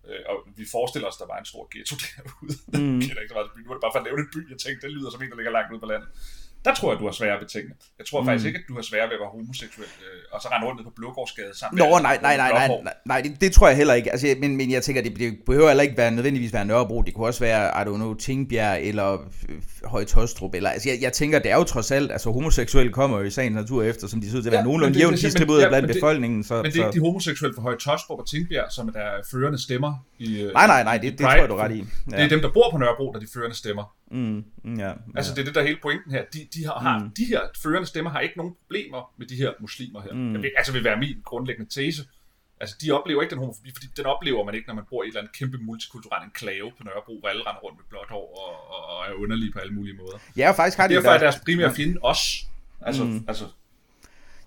øh, 0.09 0.23
og 0.31 0.37
vi 0.59 0.65
forestiller 0.77 1.09
os, 1.09 1.17
at 1.17 1.21
der 1.23 1.33
var 1.33 1.39
en 1.39 1.49
stor 1.53 1.65
ghetto 1.73 1.95
derude. 2.03 2.55
Mm. 2.67 2.99
jeg 3.01 3.09
kender 3.09 3.23
ikke 3.23 3.33
så 3.35 3.39
meget 3.39 3.51
by. 3.57 3.61
Nu 3.65 3.71
er 3.71 3.77
det 3.77 3.85
bare 3.87 3.95
for 3.95 4.03
at 4.03 4.07
lave 4.09 4.19
en 4.25 4.31
by, 4.35 4.41
jeg 4.53 4.59
tænkte, 4.65 4.81
det 4.87 4.93
lyder 4.97 5.11
som 5.11 5.23
en, 5.23 5.31
der 5.31 5.39
ligger 5.41 5.53
langt 5.57 5.71
ude 5.73 5.83
på 5.85 5.91
landet. 5.93 6.09
Der 6.67 6.75
tror 6.75 6.93
jeg, 6.93 6.99
du 7.01 7.05
har 7.05 7.13
svære 7.21 7.37
ved 7.41 7.49
tingene. 7.55 7.75
Jeg 7.99 8.07
tror 8.07 8.21
mm. 8.21 8.27
faktisk 8.27 8.47
ikke, 8.47 8.59
at 8.59 8.65
du 8.69 8.75
har 8.75 8.83
svære 8.83 9.07
ved 9.11 9.17
at 9.19 9.21
være 9.21 9.33
homoseksuel, 9.37 9.89
øh, 10.07 10.35
og 10.35 10.39
så 10.43 10.49
rende 10.53 10.67
rundt 10.67 10.85
på 10.85 10.93
Blågårdsgade 10.97 11.59
sammen 11.59 11.79
Nå, 11.79 11.85
nej, 11.85 12.19
nej, 12.23 12.37
nej, 12.37 12.51
nej, 12.51 12.69
nej, 12.69 12.95
nej, 13.07 13.21
det, 13.21 13.41
det, 13.41 13.53
tror 13.53 13.69
jeg 13.69 13.77
heller 13.77 13.95
ikke. 13.95 14.13
Altså, 14.13 14.27
men, 14.41 14.57
men 14.57 14.71
jeg 14.71 14.83
tænker, 14.83 15.03
det, 15.03 15.19
det 15.19 15.39
behøver 15.47 15.69
heller 15.69 15.83
ikke 15.83 15.97
være, 15.97 16.11
nødvendigvis 16.11 16.53
være 16.53 16.65
Nørrebro. 16.65 17.03
Det 17.03 17.15
kunne 17.15 17.27
også 17.27 17.41
være, 17.41 17.83
I 17.83 17.85
don't 17.89 17.95
know, 17.95 18.15
Tingbjerg 18.15 18.83
eller 18.83 19.13
øh, 19.49 19.57
Højtostrup. 19.85 20.55
Eller, 20.55 20.71
altså, 20.71 20.89
jeg, 20.89 20.99
jeg 21.03 21.13
tænker, 21.13 21.39
det 21.39 21.51
er 21.51 21.57
jo 21.57 21.65
trods 21.65 21.91
alt, 21.91 22.13
altså 22.13 22.31
homoseksuelle 22.31 22.93
kommer 22.93 23.19
jo 23.19 23.25
i 23.25 23.31
sagens 23.31 23.55
natur 23.55 23.83
efter, 23.83 24.07
som 24.07 24.21
de 24.21 24.29
synes 24.29 24.47
at 24.47 24.53
være 24.53 24.61
ja, 24.61 24.65
nogenlunde 24.65 24.99
jævnt 24.99 25.21
distribueret 25.21 25.63
ja, 25.63 25.69
blandt 25.69 25.93
befolkningen. 25.95 26.45
Så, 26.45 26.55
men 26.55 26.73
det 26.73 26.81
er 26.81 26.87
ikke 26.87 27.01
de 27.01 27.05
homoseksuelle 27.07 27.55
fra 27.55 27.63
Højtostrup 27.63 28.19
og 28.19 28.27
Tingbjerg, 28.27 28.73
som 28.73 28.89
er 28.95 29.11
førende 29.31 29.63
stemmer 29.63 29.95
i 30.19 30.43
øh, 30.43 30.53
Nej, 30.53 30.67
nej, 30.67 30.83
nej, 30.83 30.99
det, 30.99 31.13
det 31.13 31.21
tror 31.21 31.31
jeg, 31.31 31.49
du 31.49 31.55
ret 31.55 31.73
i. 31.73 31.85
Ja. 32.11 32.17
Det 32.17 32.25
er 32.25 32.29
dem, 32.29 32.41
der 32.41 32.51
bor 32.53 32.71
på 32.71 32.79
Nørrebro, 32.79 33.13
der 33.13 33.17
er 33.17 33.21
de 33.21 33.29
førende 33.35 33.57
stemmer. 33.57 33.85
Mm, 34.11 34.45
ja, 34.79 34.93
altså, 35.17 35.35
det 35.35 35.41
er 35.41 35.45
det, 35.45 35.55
der 35.55 35.61
er 35.61 35.65
hele 35.65 35.79
pointen 35.83 36.13
her. 36.13 36.25
De, 36.35 36.39
de 36.55 36.67
har, 36.67 36.99
mm. 36.99 37.11
de 37.11 37.25
her 37.25 37.41
førende 37.63 37.87
stemmer 37.87 38.11
har 38.11 38.21
ikke 38.21 38.37
nogen 38.37 38.55
problemer 38.55 39.13
med 39.19 39.27
de 39.27 39.37
her 39.37 39.53
muslimer 39.61 40.01
her. 40.03 40.13
Mm. 40.13 40.43
Det 40.43 40.53
altså 40.57 40.73
vil 40.73 40.85
være 40.85 40.97
min 40.97 41.17
grundlæggende 41.25 41.71
tese. 41.71 42.03
Altså, 42.61 42.77
de 42.83 42.91
oplever 42.91 43.23
ikke 43.23 43.31
den 43.31 43.39
homofobi, 43.39 43.71
fordi 43.75 43.87
den 43.97 44.07
oplever 44.07 44.45
man 44.45 44.55
ikke, 44.55 44.67
når 44.67 44.75
man 44.75 44.85
bor 44.91 45.03
i 45.03 45.07
et 45.07 45.11
eller 45.11 45.21
andet 45.21 45.37
kæmpe 45.37 45.59
multikulturelt 45.59 46.25
enklave 46.25 46.73
på 46.79 46.85
Nørrebro, 46.85 47.19
hvor 47.21 47.29
alle 47.29 47.43
render 47.47 47.61
rundt 47.61 47.79
med 47.79 47.85
blåt 47.89 48.11
hår 48.11 48.27
og, 48.43 48.53
og, 48.75 48.97
og 48.97 49.05
er 49.09 49.13
underlige 49.23 49.53
på 49.53 49.59
alle 49.59 49.75
mulige 49.75 49.97
måder. 49.97 50.19
Ja, 50.37 50.49
og 50.49 50.57
faktisk 50.57 50.79
har 50.79 50.89
de 50.89 50.95
Derfor 50.95 51.11
er 51.11 51.19
deres 51.19 51.41
primære 51.45 51.75
fjende 51.75 51.99
os. 52.03 52.47
Altså, 52.81 53.05
mm. 53.05 53.25
altså 53.29 53.45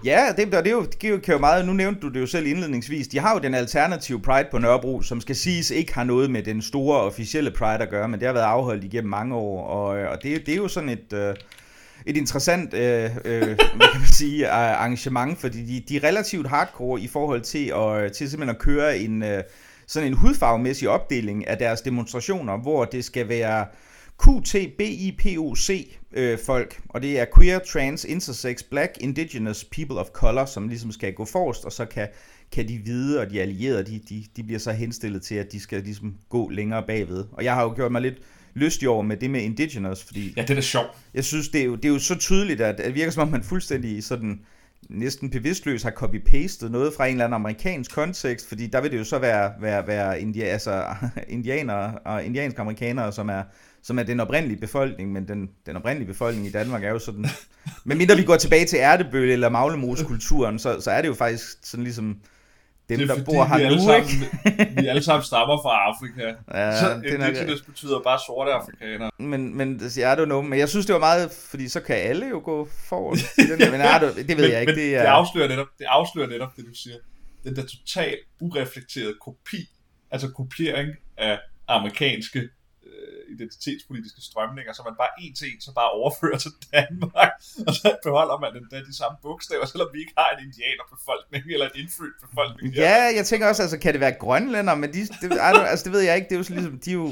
Ja, 0.05 0.27
det, 0.37 0.51
det, 0.51 0.67
er 0.67 0.71
jo, 0.71 0.81
det 0.81 1.23
kan 1.23 1.33
jo 1.33 1.37
meget, 1.37 1.65
nu 1.65 1.73
nævnte 1.73 2.01
du 2.01 2.09
det 2.09 2.19
jo 2.19 2.25
selv 2.25 2.47
indledningsvis, 2.47 3.07
de 3.07 3.19
har 3.19 3.33
jo 3.33 3.39
den 3.39 3.53
alternative 3.53 4.21
Pride 4.21 4.47
på 4.51 4.57
Nørrebro, 4.57 5.01
som 5.01 5.21
skal 5.21 5.35
siges 5.35 5.71
ikke 5.71 5.93
har 5.93 6.03
noget 6.03 6.31
med 6.31 6.43
den 6.43 6.61
store 6.61 7.01
officielle 7.01 7.51
Pride 7.51 7.79
at 7.79 7.89
gøre, 7.89 8.07
men 8.07 8.19
det 8.19 8.25
har 8.27 8.33
været 8.33 8.45
afholdt 8.45 8.83
igennem 8.83 9.09
mange 9.09 9.35
år, 9.35 9.67
og, 9.67 9.97
øh, 9.97 10.11
og 10.11 10.23
det, 10.23 10.45
det 10.45 10.51
er 10.51 10.57
jo 10.57 10.67
sådan 10.67 10.89
et, 10.89 11.13
øh, 11.13 11.35
et 12.05 12.17
interessant 12.17 12.73
øh, 12.73 13.09
øh, 13.25 13.45
hvad 13.45 13.91
kan 13.91 13.99
man 13.99 14.07
sige, 14.11 14.49
arrangement, 14.49 15.37
fordi 15.39 15.65
de, 15.65 15.83
de 15.89 15.95
er 15.95 16.03
relativt 16.03 16.47
hardcore 16.47 17.01
i 17.01 17.07
forhold 17.07 17.41
til, 17.41 17.73
at, 17.75 18.03
øh, 18.03 18.11
til 18.11 18.29
simpelthen 18.29 18.55
at 18.55 18.61
køre 18.61 18.97
en, 18.97 19.23
øh, 19.23 19.43
sådan 19.87 20.07
en 20.07 20.13
hudfarvemæssig 20.13 20.89
opdeling 20.89 21.47
af 21.47 21.57
deres 21.57 21.81
demonstrationer, 21.81 22.57
hvor 22.57 22.85
det 22.85 23.05
skal 23.05 23.29
være 23.29 23.65
QTBIPOC 24.23 25.69
øh, 26.13 26.39
folk, 26.45 26.81
og 26.89 27.01
det 27.01 27.19
er 27.19 27.25
Queer, 27.37 27.59
Trans, 27.59 28.05
Intersex, 28.05 28.63
Black, 28.63 28.91
Indigenous, 28.99 29.63
People 29.63 29.99
of 29.99 30.07
Color, 30.07 30.45
som 30.45 30.67
ligesom 30.67 30.91
skal 30.91 31.13
gå 31.13 31.25
forrest, 31.25 31.65
og 31.65 31.71
så 31.71 31.85
kan, 31.85 32.07
kan 32.51 32.67
de 32.67 32.77
hvide 32.77 33.21
og 33.21 33.29
de 33.29 33.41
allierede, 33.41 33.83
de, 33.83 34.01
de, 34.09 34.23
de 34.35 34.43
bliver 34.43 34.59
så 34.59 34.71
henstillet 34.71 35.21
til, 35.21 35.35
at 35.35 35.51
de 35.51 35.59
skal 35.59 35.83
ligesom 35.83 36.15
gå 36.29 36.49
længere 36.49 36.83
bagved. 36.87 37.25
Og 37.31 37.43
jeg 37.43 37.53
har 37.53 37.63
jo 37.63 37.73
gjort 37.75 37.91
mig 37.91 38.01
lidt 38.01 38.15
lystig 38.53 38.89
over 38.89 39.01
med 39.01 39.17
det 39.17 39.29
med 39.29 39.41
Indigenous, 39.41 40.03
fordi... 40.03 40.33
Ja, 40.37 40.41
det 40.41 40.49
er 40.49 40.55
da 40.55 40.61
sjovt. 40.61 40.89
Jeg 41.13 41.25
synes, 41.25 41.49
det 41.49 41.61
er 41.61 41.65
jo, 41.65 41.75
det 41.75 41.85
er 41.85 41.89
jo 41.89 41.99
så 41.99 42.15
tydeligt, 42.15 42.61
at 42.61 42.77
det 42.77 42.95
virker 42.95 43.11
som 43.11 43.21
om 43.21 43.27
man 43.27 43.43
fuldstændig 43.43 44.03
sådan 44.03 44.39
næsten 44.89 45.29
bevidstløst 45.29 45.83
har 45.83 45.91
copy-pastet 45.91 46.69
noget 46.69 46.93
fra 46.93 47.05
en 47.05 47.11
eller 47.11 47.25
anden 47.25 47.35
amerikansk 47.35 47.91
kontekst, 47.91 48.47
fordi 48.47 48.67
der 48.67 48.81
vil 48.81 48.91
det 48.91 48.97
jo 48.97 49.03
så 49.03 49.19
være, 49.19 49.51
være, 49.61 49.87
være 49.87 50.21
india, 50.21 50.45
altså, 50.45 50.83
indianere 51.27 51.97
og 52.05 52.23
indianske 52.23 52.61
amerikanere, 52.61 53.11
som 53.11 53.29
er 53.29 53.43
som 53.89 53.99
er 53.99 54.03
den 54.03 54.19
oprindelige 54.19 54.59
befolkning, 54.59 55.11
men 55.11 55.27
den, 55.27 55.49
den 55.65 55.75
oprindelige 55.75 56.07
befolkning 56.07 56.47
i 56.47 56.51
Danmark 56.51 56.83
er 56.83 56.89
jo 56.89 56.99
sådan, 56.99 57.25
men 57.85 57.97
mindre 57.97 58.15
vi 58.15 58.23
går 58.23 58.35
tilbage 58.35 58.65
til 58.65 58.77
ærtebøl 58.77 59.29
eller 59.29 59.49
maglemoskulturen, 59.49 60.59
så, 60.59 60.81
så 60.81 60.91
er 60.91 61.01
det 61.01 61.07
jo 61.07 61.13
faktisk 61.13 61.57
sådan 61.63 61.83
ligesom, 61.83 62.17
dem, 62.89 63.07
der 63.07 63.23
bor 63.23 63.43
her 63.45 63.69
nu, 63.69 63.79
sammen, 63.79 64.77
vi 64.83 64.87
alle 64.87 65.03
sammen 65.03 65.23
stammer 65.23 65.57
fra 65.61 65.89
Afrika. 65.89 66.35
Ja, 66.59 66.79
så 66.79 67.01
det 67.03 67.13
indigenous 67.13 67.61
betyder 67.61 67.99
bare 68.03 68.19
sorte 68.27 68.51
afrikanere. 68.51 69.11
Men, 69.19 69.57
men 69.57 69.81
jeg 69.97 70.17
don't 70.17 70.25
know. 70.25 70.41
Men 70.41 70.59
jeg 70.59 70.69
synes, 70.69 70.85
det 70.85 70.93
var 70.93 70.99
meget, 70.99 71.31
fordi 71.31 71.67
så 71.69 71.79
kan 71.79 71.95
alle 71.95 72.27
jo 72.27 72.41
gå 72.45 72.67
forward. 72.89 73.17
Den 73.59 73.71
men 73.71 73.81
er, 73.81 73.99
det 73.99 74.15
ved 74.15 74.35
men, 74.35 74.51
jeg 74.51 74.61
ikke. 74.61 74.73
Men 74.73 74.79
det, 74.79 74.95
er... 74.95 75.01
det, 75.01 75.07
afslører 75.07 75.47
netop, 75.47 75.67
det 75.79 75.85
afslører 75.85 76.27
netop 76.27 76.55
det, 76.55 76.65
du 76.65 76.73
siger. 76.73 76.95
Den 77.43 77.55
der 77.55 77.61
totalt 77.61 78.19
ureflekterede 78.41 79.13
kopi, 79.21 79.69
altså 80.11 80.27
kopiering 80.27 80.89
af 81.17 81.39
amerikanske 81.67 82.49
identitetspolitiske 83.35 84.21
strømninger, 84.29 84.71
så 84.73 84.81
man 84.89 84.95
bare 85.01 85.13
en 85.23 85.33
til 85.39 85.47
en 85.53 85.61
så 85.67 85.71
bare 85.79 85.89
overfører 85.99 86.39
til 86.45 86.53
Danmark, 86.73 87.31
og 87.67 87.71
så 87.79 87.89
beholder 88.05 88.37
man 88.43 88.51
den 88.57 88.65
der 88.71 88.79
de 88.89 88.95
samme 89.01 89.17
bogstaver, 89.25 89.65
selvom 89.65 89.89
vi 89.93 89.99
ikke 90.03 90.15
har 90.21 90.29
en 90.35 90.39
indianerbefolkning 90.47 91.43
eller 91.53 91.67
en 91.69 91.75
indfødt 91.81 92.15
befolkning. 92.25 92.67
Ja, 92.85 92.97
jeg 93.17 93.25
tænker 93.29 93.45
også, 93.51 93.61
altså 93.65 93.77
kan 93.83 93.91
det 93.93 94.01
være 94.05 94.15
grønlænder, 94.23 94.75
men 94.75 94.89
de, 94.93 94.99
det, 95.21 95.27
I 95.33 95.37
altså, 95.71 95.83
det 95.85 95.93
ved 95.95 96.01
jeg 96.07 96.15
ikke, 96.15 96.27
det 96.29 96.35
er 96.35 96.41
jo 96.43 96.47
så 96.49 96.53
ligesom, 96.53 96.79
de 96.85 96.89
er 96.89 96.99
jo, 97.03 97.07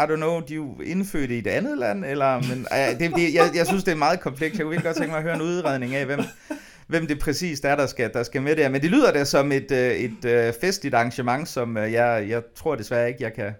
I 0.00 0.04
don't 0.10 0.22
know, 0.24 0.34
de 0.48 0.52
er 0.52 0.62
jo 0.64 0.80
indfødte 0.80 1.34
i 1.36 1.38
et 1.38 1.46
andet 1.46 1.78
land, 1.78 2.04
eller, 2.04 2.32
men 2.50 2.58
det, 3.00 3.14
det, 3.16 3.34
jeg, 3.34 3.50
jeg 3.54 3.66
synes, 3.66 3.84
det 3.84 3.92
er 3.92 3.96
meget 3.96 4.20
komplekst. 4.20 4.58
Jeg 4.58 4.64
kunne 4.64 4.70
virkelig 4.70 4.88
godt 4.88 4.96
tænke 4.96 5.10
mig 5.10 5.18
at 5.18 5.22
høre 5.22 5.34
en 5.34 5.42
udredning 5.42 5.94
af, 5.94 6.06
hvem, 6.06 6.20
hvem 6.86 7.06
det 7.06 7.18
præcist 7.18 7.64
er, 7.64 7.76
der 7.76 7.86
skal, 7.86 8.12
der 8.12 8.22
skal 8.22 8.42
med 8.42 8.56
der. 8.56 8.68
Men 8.68 8.82
det 8.82 8.90
lyder 8.90 9.12
da 9.12 9.24
som 9.24 9.52
et, 9.52 9.70
øh, 9.72 9.90
et, 9.90 10.24
et 10.24 10.54
festligt 10.60 10.94
arrangement, 10.94 11.48
som 11.48 11.76
øh, 11.76 11.92
jeg, 11.92 12.26
jeg 12.28 12.42
tror 12.56 12.74
desværre 12.74 13.08
ikke, 13.08 13.22
jeg 13.22 13.32
kan, 13.32 13.54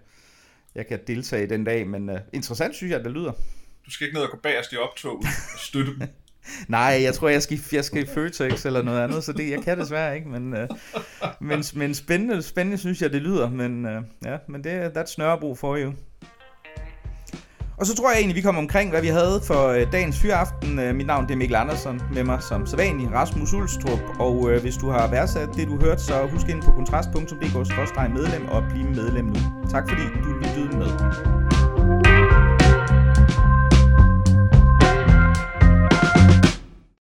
jeg 0.78 0.86
kan 0.86 0.98
deltage 1.06 1.46
den 1.46 1.64
dag, 1.64 1.86
men 1.86 2.10
uh, 2.10 2.16
interessant 2.32 2.74
synes 2.74 2.92
jeg, 2.92 3.04
det 3.04 3.12
lyder. 3.12 3.32
Du 3.86 3.90
skal 3.90 4.06
ikke 4.06 4.14
ned 4.16 4.24
og 4.24 4.30
gå 4.30 4.38
bagerst 4.42 4.72
i 4.72 4.76
optog 4.76 5.16
og 5.16 5.58
støtte 5.58 5.92
dem. 5.98 6.08
Nej, 6.68 7.00
jeg 7.02 7.14
tror, 7.14 7.28
jeg 7.28 7.42
skal, 7.42 7.58
jeg 7.72 7.84
skal 7.84 8.02
i 8.02 8.06
Føtex 8.06 8.66
eller 8.66 8.82
noget 8.82 9.00
andet, 9.00 9.24
så 9.24 9.32
det, 9.32 9.50
jeg 9.50 9.62
kan 9.62 9.78
desværre 9.78 10.16
ikke, 10.16 10.28
men, 10.28 10.52
uh, 10.52 10.68
men, 11.40 11.64
men 11.74 11.94
spændende, 11.94 12.42
spændende 12.42 12.78
synes 12.78 13.02
jeg, 13.02 13.12
det 13.12 13.22
lyder, 13.22 13.50
men 13.50 13.84
uh, 13.84 14.02
ja, 14.24 14.36
men 14.48 14.64
det, 14.64 14.96
that's 14.96 15.14
Nørrebro 15.18 15.54
for 15.54 15.78
you. 15.78 15.92
Og 17.80 17.86
så 17.86 17.94
tror 17.96 18.10
jeg 18.10 18.18
egentlig, 18.18 18.36
vi 18.36 18.40
kommer 18.40 18.60
omkring, 18.60 18.90
hvad 18.90 19.00
vi 19.00 19.08
havde 19.08 19.40
for 19.44 19.68
øh, 19.68 19.92
dagens 19.92 20.18
fyraften. 20.18 20.78
Øh, 20.78 20.94
mit 20.94 21.06
navn 21.06 21.26
det 21.26 21.32
er 21.32 21.36
Mikkel 21.36 21.56
Andersen, 21.56 22.02
med 22.14 22.24
mig 22.24 22.42
som 22.42 22.66
sædvanlig 22.66 23.14
Rasmus 23.14 23.52
Ulstrup. 23.52 24.00
Og 24.18 24.50
øh, 24.50 24.60
hvis 24.60 24.76
du 24.76 24.90
har 24.90 25.10
værdsat 25.10 25.48
det, 25.56 25.68
du 25.68 25.76
hørte, 25.80 26.02
så 26.02 26.28
husk 26.32 26.48
ind 26.48 26.62
på 26.62 26.72
kontrast.dk-medlem 26.72 28.48
og 28.48 28.64
bliv 28.70 28.84
medlem 28.84 29.24
nu. 29.24 29.40
Tak 29.70 29.88
fordi 29.88 30.02
du 30.24 30.28
lyttede 30.32 30.78
med. 30.78 32.17